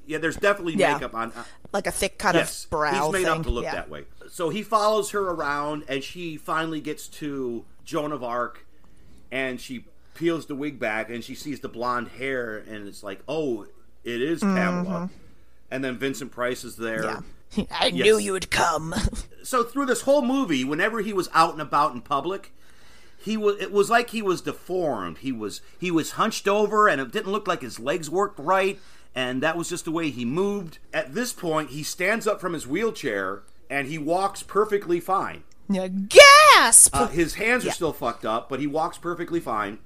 [0.08, 0.18] yeah.
[0.18, 0.94] There's definitely Yeah.
[0.94, 1.32] makeup on.
[1.32, 3.38] Uh, like a thick kind yes, of brow he's made thing.
[3.38, 3.74] up to look yeah.
[3.74, 4.04] that way.
[4.30, 8.66] So he follows her around, and she finally gets to Joan of Arc,
[9.30, 9.84] and she
[10.14, 13.66] peels the wig back, and she sees the blonde hair, and it's like, oh,
[14.04, 15.10] it is Pamela.
[15.70, 17.02] And then Vincent Price is there.
[17.04, 17.60] Mm-hmm.
[17.60, 17.64] Yeah.
[17.70, 18.04] I Yes.
[18.04, 18.94] knew you would come.
[19.42, 22.52] so through this whole movie, whenever he was out and about in public,
[23.18, 25.18] he was it was like he was deformed.
[25.18, 28.78] He was he was hunched over and it didn't look like his legs worked right
[29.18, 30.78] and that was just the way he moved.
[30.94, 35.42] At this point, he stands up from his wheelchair and he walks perfectly fine.
[35.68, 36.94] yeah, gasp!
[36.94, 39.80] Uh, his hands are still fucked up, but he walks perfectly fine.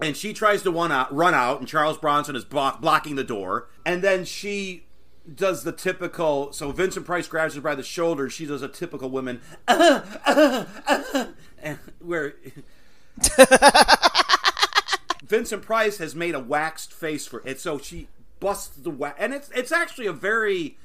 [0.00, 3.68] And she tries to out, run out, and Charles Bronson is blo- blocking the door.
[3.84, 4.86] And then she
[5.34, 6.50] does the typical.
[6.54, 8.30] So Vincent Price grabs her by the shoulder.
[8.30, 11.26] She does a typical woman, uh, uh, uh,
[11.62, 12.36] and where
[15.26, 17.60] Vincent Price has made a waxed face for it.
[17.60, 18.08] So she
[18.46, 20.78] busts the wax, and it's it's actually a very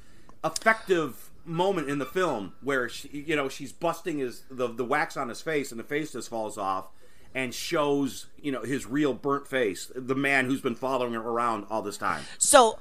[0.44, 5.16] effective moment in the film where she, you know, she's busting his the the wax
[5.16, 6.88] on his face, and the face just falls off,
[7.36, 11.64] and shows you know his real burnt face, the man who's been following her around
[11.70, 12.24] all this time.
[12.36, 12.80] So,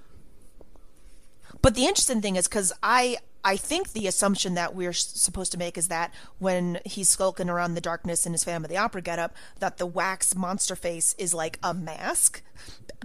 [1.62, 5.58] but the interesting thing is because I I think the assumption that we're supposed to
[5.58, 9.02] make is that when he's skulking around the darkness in his Phantom of the Opera
[9.02, 12.42] getup, that the wax monster face is like a mask,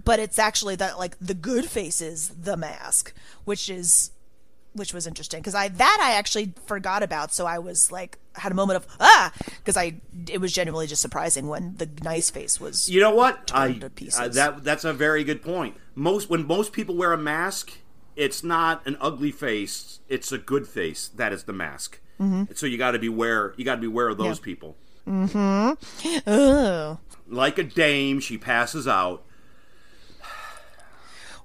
[0.05, 3.15] but it's actually that like the good face is the mask,
[3.45, 4.11] which is
[4.75, 7.33] which was interesting because I that I actually forgot about.
[7.33, 9.95] So I was like had a moment of ah because I
[10.29, 13.51] it was genuinely just surprising when the nice face was You know what?
[13.55, 14.21] I Torn to pieces.
[14.21, 15.77] uh, that that's a very good point.
[15.95, 17.73] Most when most people wear a mask,
[18.17, 21.09] it's not an ugly face; it's a good face.
[21.09, 22.01] That is the mask.
[22.21, 22.55] Mm-hmm.
[22.55, 23.55] So you got to beware.
[23.57, 24.77] You got to beware of those people.
[25.07, 26.99] oh
[27.29, 29.23] Like a dame, she passes out.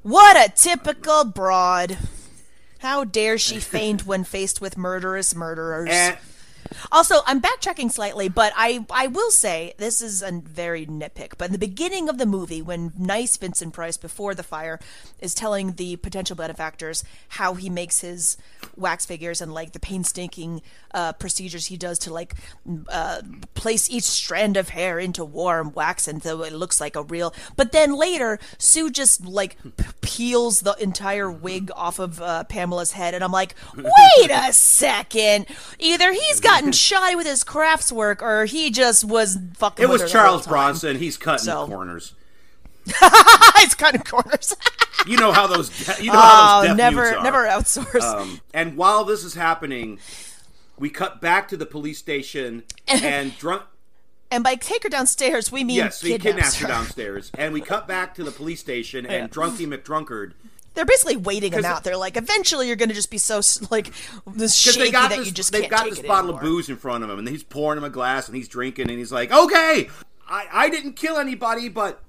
[0.01, 1.97] What a typical broad.
[2.79, 5.89] How dare she faint when faced with murderous murderers?
[5.91, 6.17] And
[6.91, 11.33] Also, I'm backtracking slightly, but I I will say this is a very nitpick.
[11.37, 14.79] But in the beginning of the movie, when nice Vincent Price before the fire
[15.19, 18.37] is telling the potential benefactors how he makes his
[18.75, 20.61] wax figures and like the painstaking
[20.93, 22.35] uh, procedures he does to like
[22.89, 23.21] uh,
[23.53, 27.33] place each strand of hair into warm wax and so it looks like a real.
[27.55, 32.93] But then later, Sue just like p- peels the entire wig off of uh, Pamela's
[32.93, 35.45] head, and I'm like, wait a second.
[35.79, 39.83] Either he's gotten shoddy with his crafts work, or he just was fucking.
[39.83, 40.47] it was her the whole Charles.
[40.47, 40.97] Bronson.
[40.97, 42.13] He's cutting So- corners.
[43.59, 44.55] he's cutting corners.
[45.07, 45.71] You know how those.
[45.99, 47.23] You know how oh, those deaf never, are.
[47.23, 48.01] never outsource.
[48.03, 49.97] Um, and while this is happening,
[50.77, 53.63] we cut back to the police station and drunk.
[54.29, 56.73] and by take her downstairs, we mean Yes, he kidnaps kidnaps her her.
[56.73, 59.27] downstairs, and we cut back to the police station, and Yeah.
[59.27, 60.33] Drunky McDrunkard
[60.73, 61.83] They're basically waiting him out.
[61.83, 63.91] They're like, eventually, you're going to just be so like
[64.25, 66.29] this shaky they got that this, you just they've can't got take this it bottle
[66.31, 66.39] anymore.
[66.41, 68.89] of booze in front of him, and he's pouring him a glass, and he's drinking,
[68.89, 69.89] and he's like, "Okay,
[70.27, 72.01] I, I didn't kill anybody, but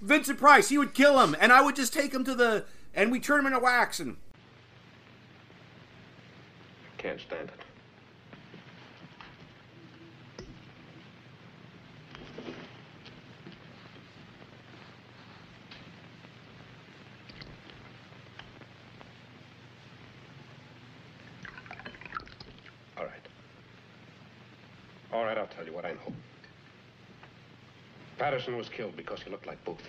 [0.00, 2.64] Vincent Price, he would kill him, and I would just take him to the
[2.94, 4.16] and we turn him into wax and
[6.96, 7.60] Can't stand it.
[22.96, 23.12] All right.
[25.12, 26.12] All right, I'll tell you what I know.
[28.18, 29.88] Patterson was killed because he looked like Booth.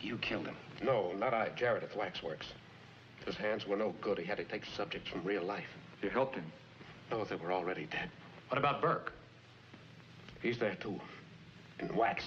[0.00, 0.56] You killed him.
[0.82, 1.50] No, not I.
[1.56, 2.46] Jared at the Waxworks.
[3.26, 4.18] His hands were no good.
[4.18, 5.68] He had to take subjects from real life.
[6.02, 6.50] You helped him.
[7.10, 8.10] No, they were already dead.
[8.48, 9.12] What about Burke?
[10.42, 10.98] He's there too.
[11.78, 12.24] In wax.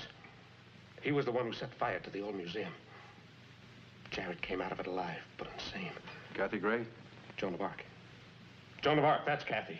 [1.01, 2.71] He was the one who set fire to the old museum.
[4.11, 5.91] Jared came out of it alive, but insane.
[6.35, 6.85] Kathy Gray?
[7.37, 7.83] Joan of Arc.
[8.81, 9.79] Joan of Arc, that's Kathy.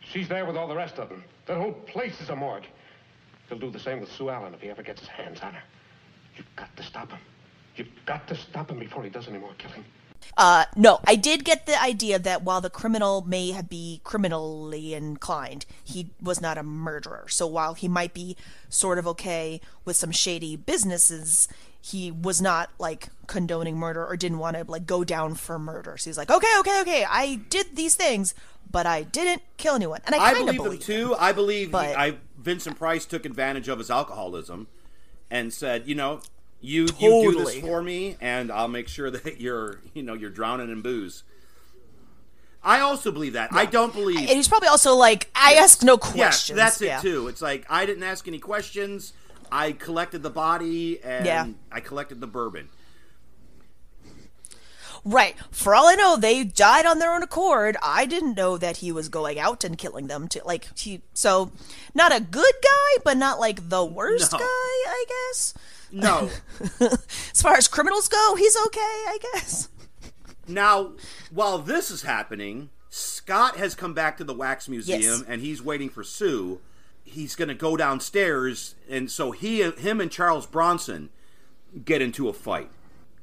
[0.00, 1.22] She's there with all the rest of them.
[1.50, 2.68] That whole place is a morgue.
[3.48, 5.62] He'll do the same with Sue Allen if he ever gets his hands on her.
[6.36, 7.18] You've got to stop him.
[7.74, 9.84] You've got to stop him before he does any more killing.
[10.36, 15.66] Uh, no, I did get the idea that while the criminal may be criminally inclined,
[15.82, 17.26] he was not a murderer.
[17.28, 18.36] So while he might be
[18.68, 21.48] sort of okay with some shady businesses,
[21.80, 25.96] he was not like condoning murder or didn't want to like go down for murder.
[25.96, 28.34] So he's like, okay, okay, okay, I did these things,
[28.70, 31.08] but I didn't kill anyone, and I I believe them believe too.
[31.12, 31.16] him.
[31.18, 34.66] I believe he- I Vincent Price took advantage of his alcoholism
[35.30, 36.20] and said, you know,
[36.60, 40.30] you you do this for me, and I'll make sure that you're you know you're
[40.30, 41.22] drowning in booze.
[42.62, 43.48] I also believe that.
[43.54, 44.18] I don't believe.
[44.18, 46.56] And he's probably also like, I asked no Yes, questions.
[46.58, 47.00] that's it Yeah.
[47.00, 47.28] too.
[47.28, 49.14] It's like I didn't ask any questions.
[49.52, 51.46] I collected the body and Yeah.
[51.72, 52.68] I collected the bourbon.
[55.04, 55.34] Right.
[55.50, 57.76] For all I know, they died on their own accord.
[57.82, 60.28] I didn't know that he was going out and killing them.
[60.28, 61.52] To like he, so
[61.94, 64.38] not a good guy, but not like the worst No.
[64.38, 64.44] guy.
[64.44, 65.54] I guess.
[65.90, 66.30] No.
[66.80, 68.78] As far as criminals go, he's okay.
[68.80, 69.68] I guess.
[70.46, 70.92] now,
[71.30, 75.22] while this is happening, Scott has come back to the Wax Museum Yes.
[75.26, 76.60] and he's waiting for Sue.
[77.10, 81.10] He's going to go downstairs, and so he, him, and Charles Bronson
[81.84, 82.70] get into a fight.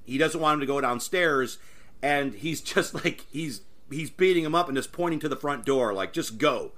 [0.04, 1.58] He doesn't want him to go downstairs,
[2.02, 5.66] and he's just like he's he's beating him up and just pointing to the front
[5.66, 6.74] door, like just go.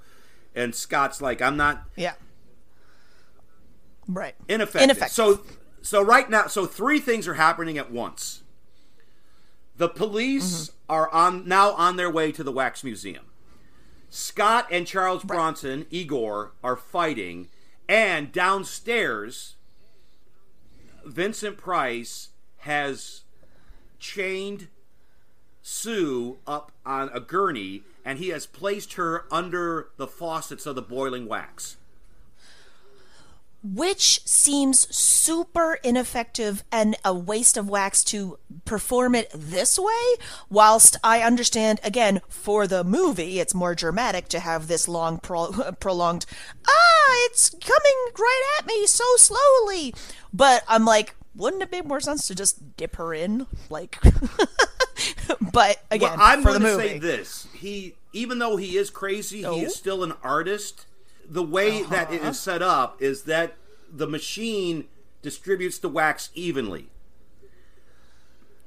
[0.54, 2.14] And Scott's like, I'm not Yeah.
[4.08, 4.34] Right.
[4.48, 4.82] ineffective.
[4.82, 5.12] Ineffective.
[5.14, 5.40] So
[5.82, 8.42] so right now so three things are happening at once.
[9.76, 10.92] The police Mm-hmm.
[10.92, 13.24] are on now on their way to the wax museum.
[14.10, 17.48] Scott and Charles Bronson, Igor, are fighting,
[17.88, 19.54] and downstairs,
[21.04, 23.22] Vincent Price has
[24.00, 24.68] chained
[25.62, 30.82] Sue up on a gurney, and he has placed her under the faucets of the
[30.82, 31.76] boiling wax.
[33.62, 40.16] Which seems super ineffective and a waste of wax to perform it this way.
[40.48, 45.52] Whilst I understand, again, for the movie, it's more dramatic to have this long, pro-
[45.80, 46.24] prolonged,
[46.66, 49.94] ah, it's coming right at me so slowly.
[50.32, 53.46] But I'm like, wouldn't it make more sense to just dip her in?
[53.68, 53.98] Like,
[55.52, 56.88] but again, well, I'm for going the to movie.
[56.88, 59.54] say this: he, even though he is crazy, Oh?
[59.54, 60.86] he is still an artist.
[61.30, 62.14] The way that Uh-huh.
[62.16, 63.54] it is set up is that
[63.90, 64.88] the machine
[65.22, 66.88] distributes the wax evenly.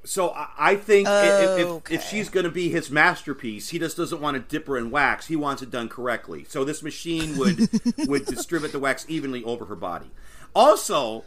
[0.05, 1.95] So I, I think i- if, if, Okay.
[1.95, 4.91] if she's going to be his masterpiece, he just doesn't want to dip her in
[4.91, 5.27] wax.
[5.27, 6.45] He wants it done correctly.
[6.49, 7.69] So this machine would
[8.07, 10.11] would distribute the wax evenly over her body.
[10.55, 11.23] Also,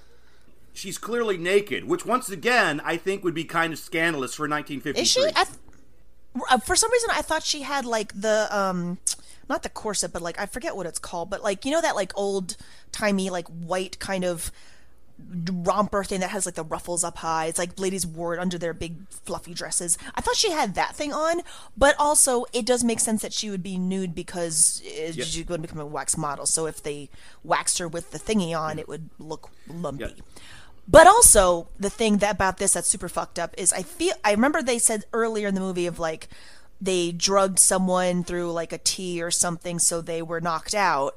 [0.74, 5.02] she's clearly naked, which once again I think would be kind of scandalous for 1953.
[5.02, 5.22] Is she?
[5.22, 5.46] Th-
[6.50, 8.98] uh, for some reason, I thought she had like the um,
[9.48, 11.96] not the corset, but like I forget what it's called, but like you know that
[11.96, 12.56] like old
[12.92, 14.50] timey like white kind of
[15.50, 17.46] romper thing that has like the ruffles up high.
[17.46, 19.96] It's like ladies wore it under their big fluffy dresses.
[20.14, 21.40] I thought she had that thing on,
[21.76, 25.62] but also it does make sense that she would be nude because uh, she's going
[25.62, 26.44] to become a wax model.
[26.46, 27.08] So if they
[27.42, 30.04] waxed her with the thingy on, it would look lumpy.
[30.04, 30.22] Yeah.
[30.88, 34.32] But also the thing that about this that's super fucked up is I feel I
[34.32, 36.28] remember they said earlier in the movie of like
[36.80, 41.16] they drugged someone through like a tea or something so they were knocked out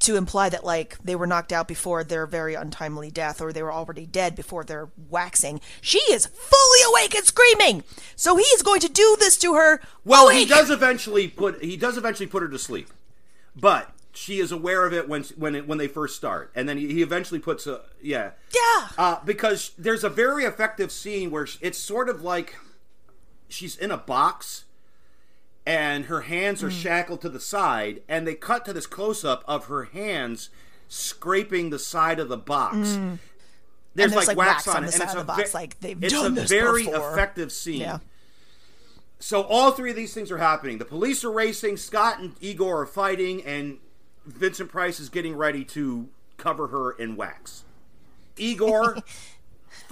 [0.00, 3.62] to imply that like they were knocked out before their very untimely death or they
[3.62, 5.60] were already dead before their waxing.
[5.80, 7.84] She is fully awake and screaming.
[8.14, 9.80] So he is going to do this to her.
[10.04, 12.90] Well, he does eventually put he does eventually put her to sleep,
[13.56, 16.76] but she is aware of it when when it, when they first start, and then
[16.76, 18.88] he, he eventually puts a yeah Yeah.
[18.98, 22.56] uh, because there's a very effective scene where it's sort of like
[23.48, 24.64] she's in a box
[25.66, 26.64] and her hands Mm.
[26.66, 30.50] are shackled to the side, and they cut to this close up of her hands
[30.88, 32.76] scraping the side of the box.
[32.76, 33.18] Mm.
[33.94, 35.22] there's, there's, like, like, wax, wax on on it, the and side it's of a
[35.22, 37.12] the box, ve- like, they've it's done a very before.
[37.12, 37.80] effective scene.
[37.80, 37.98] Yeah.
[39.20, 40.78] So all three of these things are happening.
[40.78, 41.76] The police are racing.
[41.78, 43.78] Scott and Igor are fighting, and
[44.26, 47.64] Vincent Price is getting ready to cover her in wax.
[48.36, 48.98] Igor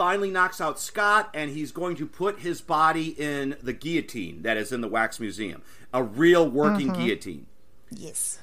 [0.02, 4.56] finally knocks out Scott, and he's going to put his body in the guillotine that
[4.56, 5.62] is in the wax museum,
[5.94, 7.00] a real working Mm-hmm.
[7.04, 7.46] guillotine.
[7.88, 8.40] Yes.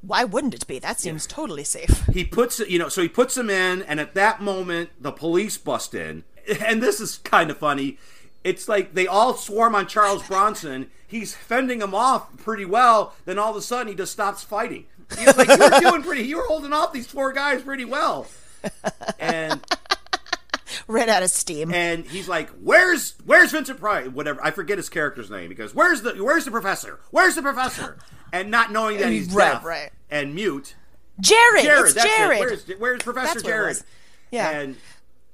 [0.00, 0.78] Why wouldn't it be?
[0.78, 2.04] That seems totally safe.
[2.12, 5.10] he puts it, you know, so he puts him in, and at that moment, the
[5.10, 6.22] police bust in.
[6.64, 7.98] And this is kind of funny.
[8.44, 10.88] It's like they all swarm on Charles Bronson.
[11.06, 13.12] He's fending them off pretty well.
[13.24, 14.84] Then all of a sudden, he just stops fighting.
[15.18, 16.22] He's like, "You were doing pretty.
[16.22, 18.28] You were holding off these four guys pretty well."
[19.18, 19.60] And
[20.88, 21.72] Ran out of steam.
[21.72, 24.08] and he's like, "Where's Where's Vincent Price?
[24.08, 24.42] Whatever.
[24.42, 25.50] I forget his character's name.
[25.50, 26.98] He goes, "Where's the Where's the professor?
[27.10, 27.98] Where's the professor?"
[28.32, 29.90] And not knowing that he's Right, deaf right.
[30.10, 30.74] and mute.
[31.20, 32.34] Jarrod, Jarrod, it's that's Jarrod.
[32.36, 32.40] it.
[32.40, 33.84] Where's Where's Professor That's Jarrod?
[34.30, 34.50] Yeah.
[34.50, 34.76] And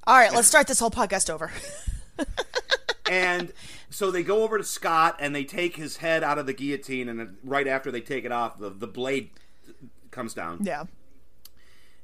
[0.06, 1.50] All right, let's start this whole podcast over.
[3.10, 3.52] and
[3.90, 7.08] so they go over to Scott and they take his head out of the guillotine,
[7.08, 9.30] and right after they take it off, the the blade
[10.10, 10.58] comes down.
[10.62, 10.84] yeah.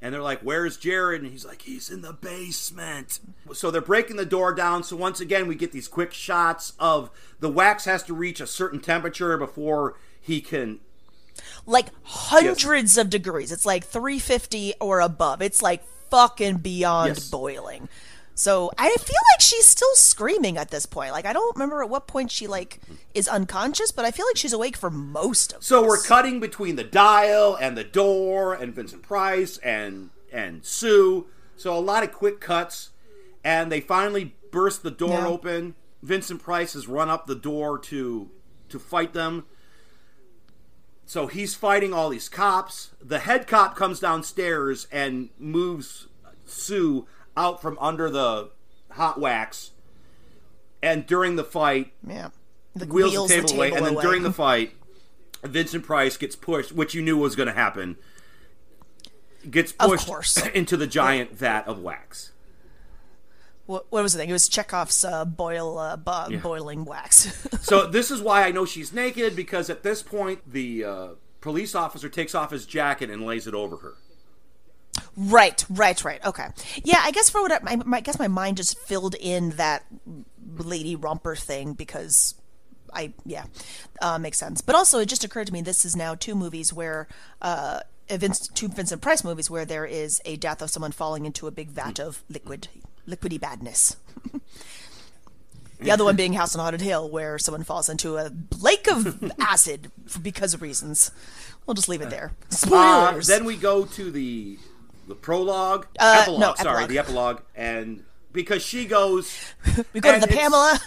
[0.02, 3.20] And they're like, "Where's Jarrod?" And he's like, "He's in the basement."
[3.52, 4.82] So they're breaking the door down.
[4.82, 8.46] So once again, we get these quick shots of the wax has to reach a
[8.46, 10.80] certain temperature before he can.
[11.66, 13.52] Like hundreds of degrees.
[13.52, 15.42] It's like 350 or above.
[15.42, 17.28] It's like fucking beyond Yes.
[17.28, 17.88] boiling.
[18.34, 21.12] So I feel like she's still screaming at this point.
[21.12, 22.80] Like I don't remember at what point she like
[23.14, 25.88] is unconscious, but I feel like she's awake for most of So this.
[25.88, 31.26] we're cutting between the dial and the door and Vincent Price and and Sue.
[31.56, 32.90] So a lot of quick cuts,
[33.44, 35.26] and they finally burst the door Yeah.
[35.28, 35.74] open.
[36.02, 38.30] Vincent Price has run up the door to
[38.70, 39.44] to fight them.
[41.04, 42.90] So he's fighting all these cops.
[43.02, 46.06] The head cop comes downstairs and moves
[46.46, 47.06] Sue
[47.36, 48.50] out from under the
[48.92, 49.70] hot wax.
[50.82, 52.30] And during the fight, Yeah.
[52.74, 54.74] The wheels, wheels the table, away, and then during the fight,
[55.42, 57.96] Vincent Price gets pushed, which you knew was going to happen.
[59.50, 62.30] Gets pushed into the giant vat of wax.
[63.66, 64.28] what, what was the thing?
[64.28, 67.46] It was Chekhov's uh, boil uh, bu- boiling wax.
[67.62, 71.08] So this is why I know she's naked because at this point the uh,
[71.40, 73.94] police officer takes off his jacket and lays it over her.
[75.16, 76.24] Right, right, right.
[76.24, 76.46] Okay.
[76.84, 79.84] Yeah, I guess for what I, my, I guess my mind just filled in that
[80.56, 82.34] lady romper thing because
[82.92, 83.44] I yeah
[84.00, 84.60] uh, makes sense.
[84.60, 87.08] But also, it just occurred to me this is now two movies where
[87.42, 91.46] uh, Vince, two Vincent Price movies where there is a death of someone falling into
[91.46, 92.68] a big vat of liquid
[93.06, 93.96] liquidy badness.
[95.80, 98.30] The other one being House on Haunted Hill, where someone falls into a
[98.60, 99.90] lake of acid
[100.20, 101.10] because of reasons.
[101.64, 102.32] We'll just leave it there.
[102.50, 103.26] Uh, Spoilers.
[103.26, 104.58] then we go to the
[105.10, 106.40] the prologue, Uh, epilogue.
[106.40, 106.88] no, sorry, epilogue.
[106.88, 109.36] the epilogue, and because she goes,
[109.92, 110.80] we go to the it's- Pamela.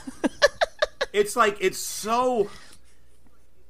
[1.13, 2.49] it's like it's so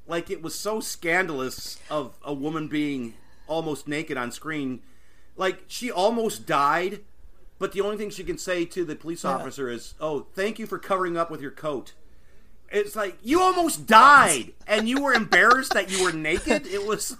[0.07, 3.13] like it was so scandalous of a woman being
[3.47, 4.81] almost naked on screen
[5.35, 7.01] like she almost died
[7.59, 10.65] but the only thing she can say to the police officer is oh thank you
[10.65, 11.93] for covering up with your coat
[12.71, 17.17] it's like you almost died and you were embarrassed that you were naked it was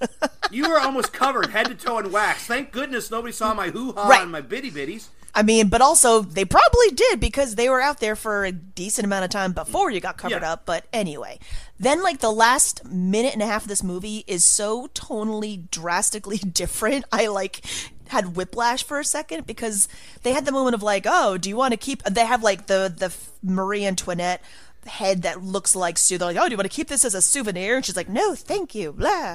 [0.50, 4.08] you were almost covered head to toe in wax thank goodness nobody saw my hoo-ha
[4.08, 4.22] Right.
[4.22, 7.98] and my bitty bitties I mean, but also they probably did because they were out
[7.98, 10.52] there for a decent amount of time before you got covered Yeah.
[10.52, 10.64] up.
[10.64, 11.40] But anyway,
[11.76, 16.38] then like the last minute and a half of this movie is so tonally drastically
[16.60, 17.04] different.
[17.10, 17.62] I like
[18.10, 19.88] had whiplash for a second because
[20.22, 22.04] they had the moment of like, oh, do you want to keep?
[22.04, 24.40] They have like the the Marie Antoinette
[24.86, 26.16] head that looks like Sue.
[26.16, 27.74] They're like, oh, do you want to keep this as a souvenir?
[27.74, 29.34] And she's like, no, thank you, blah.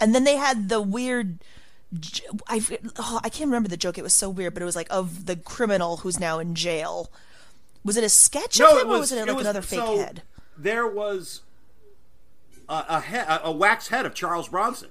[0.00, 1.38] And then they had the weird.
[2.48, 2.64] I,
[2.98, 3.98] oh, I can't remember the joke.
[3.98, 7.10] It was so weird, but it was like of the criminal who's now in jail.
[7.84, 10.22] Was it a sketch of him, or was it like another fake so head?
[10.56, 11.42] There was
[12.68, 14.90] a a, he- a wax head of Charles Bronson,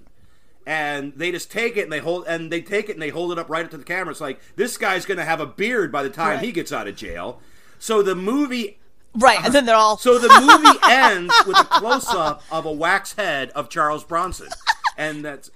[0.68, 3.32] and they just take it and they hold and they take it and they hold
[3.32, 4.12] it up right up to the camera.
[4.12, 6.44] It's like this guy's going to have a beard by the time Right.
[6.46, 7.42] he gets out of jail.
[7.80, 8.78] So the movie.
[9.16, 12.72] Right, and then they're all So the movie ends with a close up of a
[12.72, 14.50] wax head of Charles Bronson,
[15.00, 15.50] and that's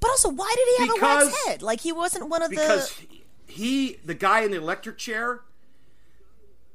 [0.00, 1.62] But also, why did he have a Because- wax head?
[1.62, 3.06] Like he wasn't one of because the.
[3.06, 5.42] Because he, the guy in the electric chair,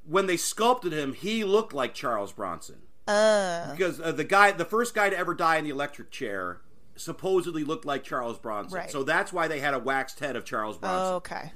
[0.08, 2.78] when they sculpted him, he looked like Charles Bronson.
[3.08, 3.72] Uh.
[3.72, 6.62] Because uh, the guy, the first guy to ever die in the electric chair,
[6.96, 8.78] supposedly looked like Charles Bronson.
[8.78, 8.92] Right.
[8.92, 11.16] So that's why they had a waxed head of Charles Bronson.
[11.16, 11.52] Okay.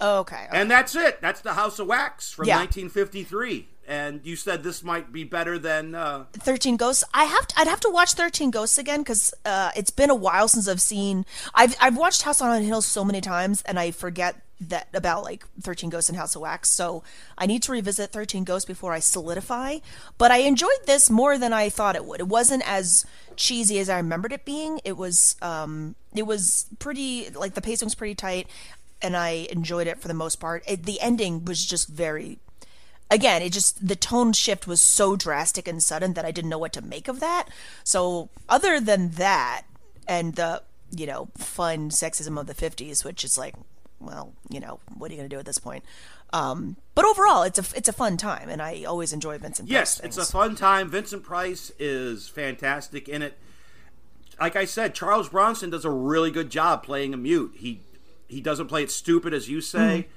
[0.00, 0.46] Okay.
[0.52, 1.20] And that's it.
[1.20, 2.56] That's the House of Wax from Yeah.
[2.58, 3.68] 1953.
[3.86, 5.94] And you said this might be better than.
[5.94, 7.04] Uh, 13 Ghosts.
[7.12, 10.14] I have to, I'd have to watch 13 Ghosts again because uh, it's been a
[10.14, 11.26] while since I've seen.
[11.54, 15.44] I've I've watched House on Hill so many times, and I forget that about like
[15.60, 16.68] 13 Ghosts and House of Wax.
[16.68, 17.02] So
[17.36, 19.78] I need to revisit 13 Ghosts before I solidify.
[20.18, 22.20] But I enjoyed this more than I thought it would.
[22.20, 23.04] It wasn't as
[23.36, 24.80] cheesy as I remembered it being.
[24.84, 28.48] It was um it was pretty like the pacing was pretty tight
[29.02, 30.62] and I enjoyed it for the most part.
[30.66, 32.38] It, the ending was just very
[33.10, 36.58] again, it just the tone shift was so drastic and sudden that I didn't know
[36.58, 37.48] what to make of that.
[37.82, 39.62] So other than that
[40.06, 43.54] and the you know fun sexism of the 50s which is like
[44.00, 45.84] well you know what are you going to do at this point?
[46.32, 49.74] Um, but overall it's a it's a fun time and i always enjoy vincent Price
[49.74, 50.90] yes it's a fun time.
[50.90, 53.38] Vincent price is fantastic in it.
[54.40, 57.52] Like i said charles bronson does a really good job playing a mute.
[57.56, 57.80] He
[58.28, 60.08] he doesn't play it stupid as you say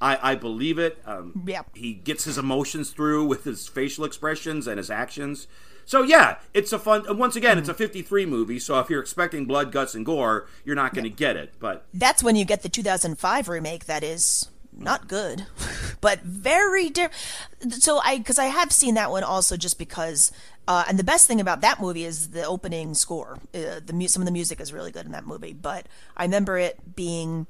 [0.00, 0.98] I, I believe it.
[1.04, 1.62] Um, Yeah.
[1.74, 5.46] he gets his emotions through with his facial expressions and his actions.
[5.84, 9.00] So yeah it's a fun and once again it's a 53 movie so if you're
[9.00, 12.44] expecting blood guts and gore you're not going to get it but that's when you
[12.44, 15.46] get the 2005 remake that is not good
[16.00, 20.30] but very different so i because i have seen that one also just because
[20.68, 23.40] uh, and the best thing about that movie is the opening score.
[23.52, 25.86] Uh, the mu- some of the music is really good in that movie but
[26.16, 27.48] i remember it being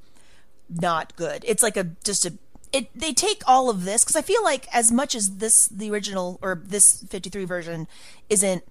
[0.71, 1.45] not good.
[1.47, 2.35] It's like a just a
[2.73, 5.91] it they take all of this because i feel like as much as this the
[5.91, 7.89] original or this 53 version
[8.29, 8.63] isn't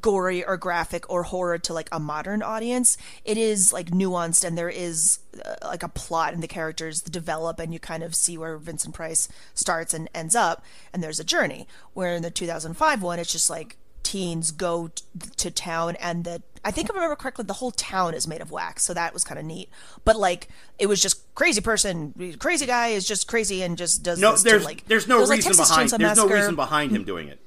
[0.00, 4.56] gory or graphic or horror to like a modern audience it is like nuanced and
[4.56, 8.38] there is uh, like a plot and the characters develop and you kind of see
[8.38, 11.66] where vincent price starts and ends up and there's a journey.
[11.92, 15.04] Where in the 2005 one it's just like teens go t-
[15.36, 18.40] to town and the i think if i remember correctly the whole town is made
[18.40, 19.68] of wax so that was kind of neat
[20.04, 20.48] but like
[20.78, 24.42] it was just crazy person crazy guy is just crazy and just does no this
[24.42, 27.28] to, there's like there's no was reason Texas behind there's no reason behind him doing
[27.28, 27.40] it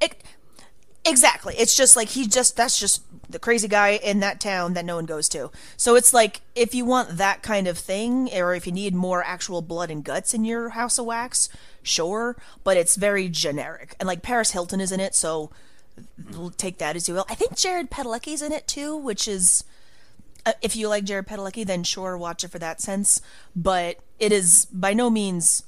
[0.00, 0.22] It,
[1.04, 1.54] exactly.
[1.56, 4.96] It's just like he just that's just the crazy guy in that town that no
[4.96, 5.50] one goes to.
[5.76, 9.22] So it's like if you want that kind of thing, or if you need more
[9.22, 11.48] actual blood and guts in your House of Wax,
[11.82, 12.36] sure.
[12.64, 15.50] But it's very generic, and like Paris Hilton is in it, so
[16.34, 17.26] l- take that as you will.
[17.28, 19.64] I think Jared Padalecki's in it too, which is.
[20.46, 23.20] Uh, if you like Jared Padalecki, then sure, watch it for that sense.
[23.56, 25.64] But it is by no means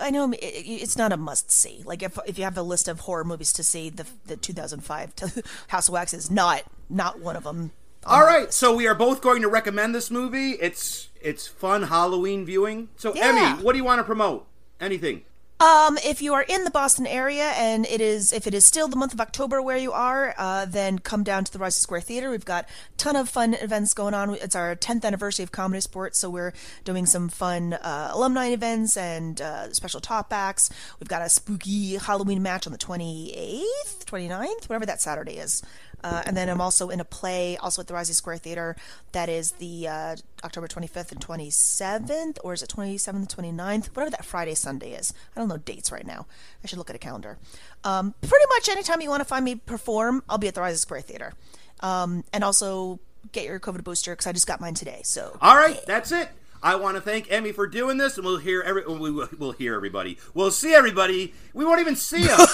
[0.00, 1.82] I know it- it- it's not a must see.
[1.84, 5.14] Like if if you have a list of horror movies to see, the the 2005
[5.16, 7.70] to House of Wax is not not one of them.
[8.04, 10.52] All right, so we are both going to recommend this movie.
[10.52, 12.88] It's it's fun Halloween viewing.
[12.96, 13.28] So Yeah.
[13.28, 14.46] Emmy, what do you want to promote?
[14.80, 15.22] Anything?
[15.58, 18.88] Um, if you are in the Boston area and it is if it is still
[18.88, 22.02] the month of October where you are, uh, then come down to the Rising Square
[22.02, 22.30] Theater.
[22.30, 24.34] We've got a ton of fun events going on.
[24.34, 26.52] It's our 10th anniversary of ComedySportz, so we're
[26.84, 30.68] doing some fun uh, alumni events and uh, special top acts.
[31.00, 35.62] We've got a spooky Halloween match on the 28th, 29th, whatever that Saturday is.
[36.06, 38.76] Uh, and then I'm also in a play, also at the Rising Square Theater,
[39.10, 43.86] that is the uh, October 25th and 27th, or is it 27th, 29th?
[43.88, 45.12] Whatever that Friday, Sunday is.
[45.34, 46.26] I don't know dates right now.
[46.62, 47.38] I should look at a calendar.
[47.82, 50.78] Um, pretty much anytime you want to find me perform, I'll be at the Rising
[50.78, 51.32] Square Theater.
[51.80, 53.00] Um, and also
[53.32, 55.00] get your COVID booster because I just got mine today.
[55.02, 56.28] So All right, that's it.
[56.62, 59.52] I want to thank Emmy for doing this, and we'll hear every we will we'll
[59.52, 60.18] hear everybody.
[60.34, 61.34] We'll see everybody.
[61.52, 62.38] We won't even see them.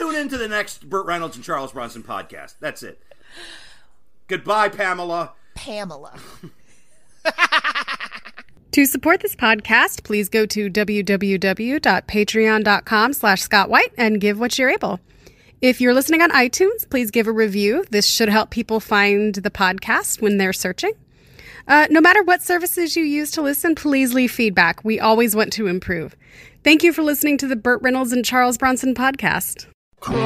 [0.00, 2.54] Just tune into the next Burt Reynolds and Charles Bronson podcast.
[2.58, 3.02] That's it.
[4.28, 5.34] Goodbye, Pamela.
[5.54, 6.18] Pamela.
[8.72, 14.70] To support this podcast, please go to www.patreon.com slash Scott White and give what you're
[14.70, 15.00] able.
[15.60, 17.84] If you're listening on iTunes, please give a review.
[17.90, 20.92] This should help people find the podcast when they're searching.
[21.66, 24.84] Uh, no matter what services you use to listen, please leave feedback.
[24.84, 26.14] We always want to improve.
[26.62, 29.66] Thank you for listening to the Burt Reynolds and Charles Bronson podcast.
[30.02, 30.16] This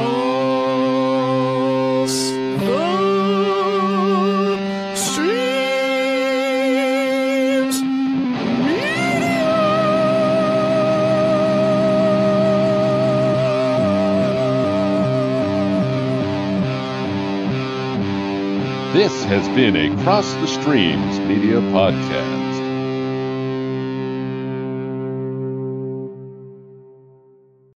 [19.25, 22.34] has been a Cross the Streams Media Podcast.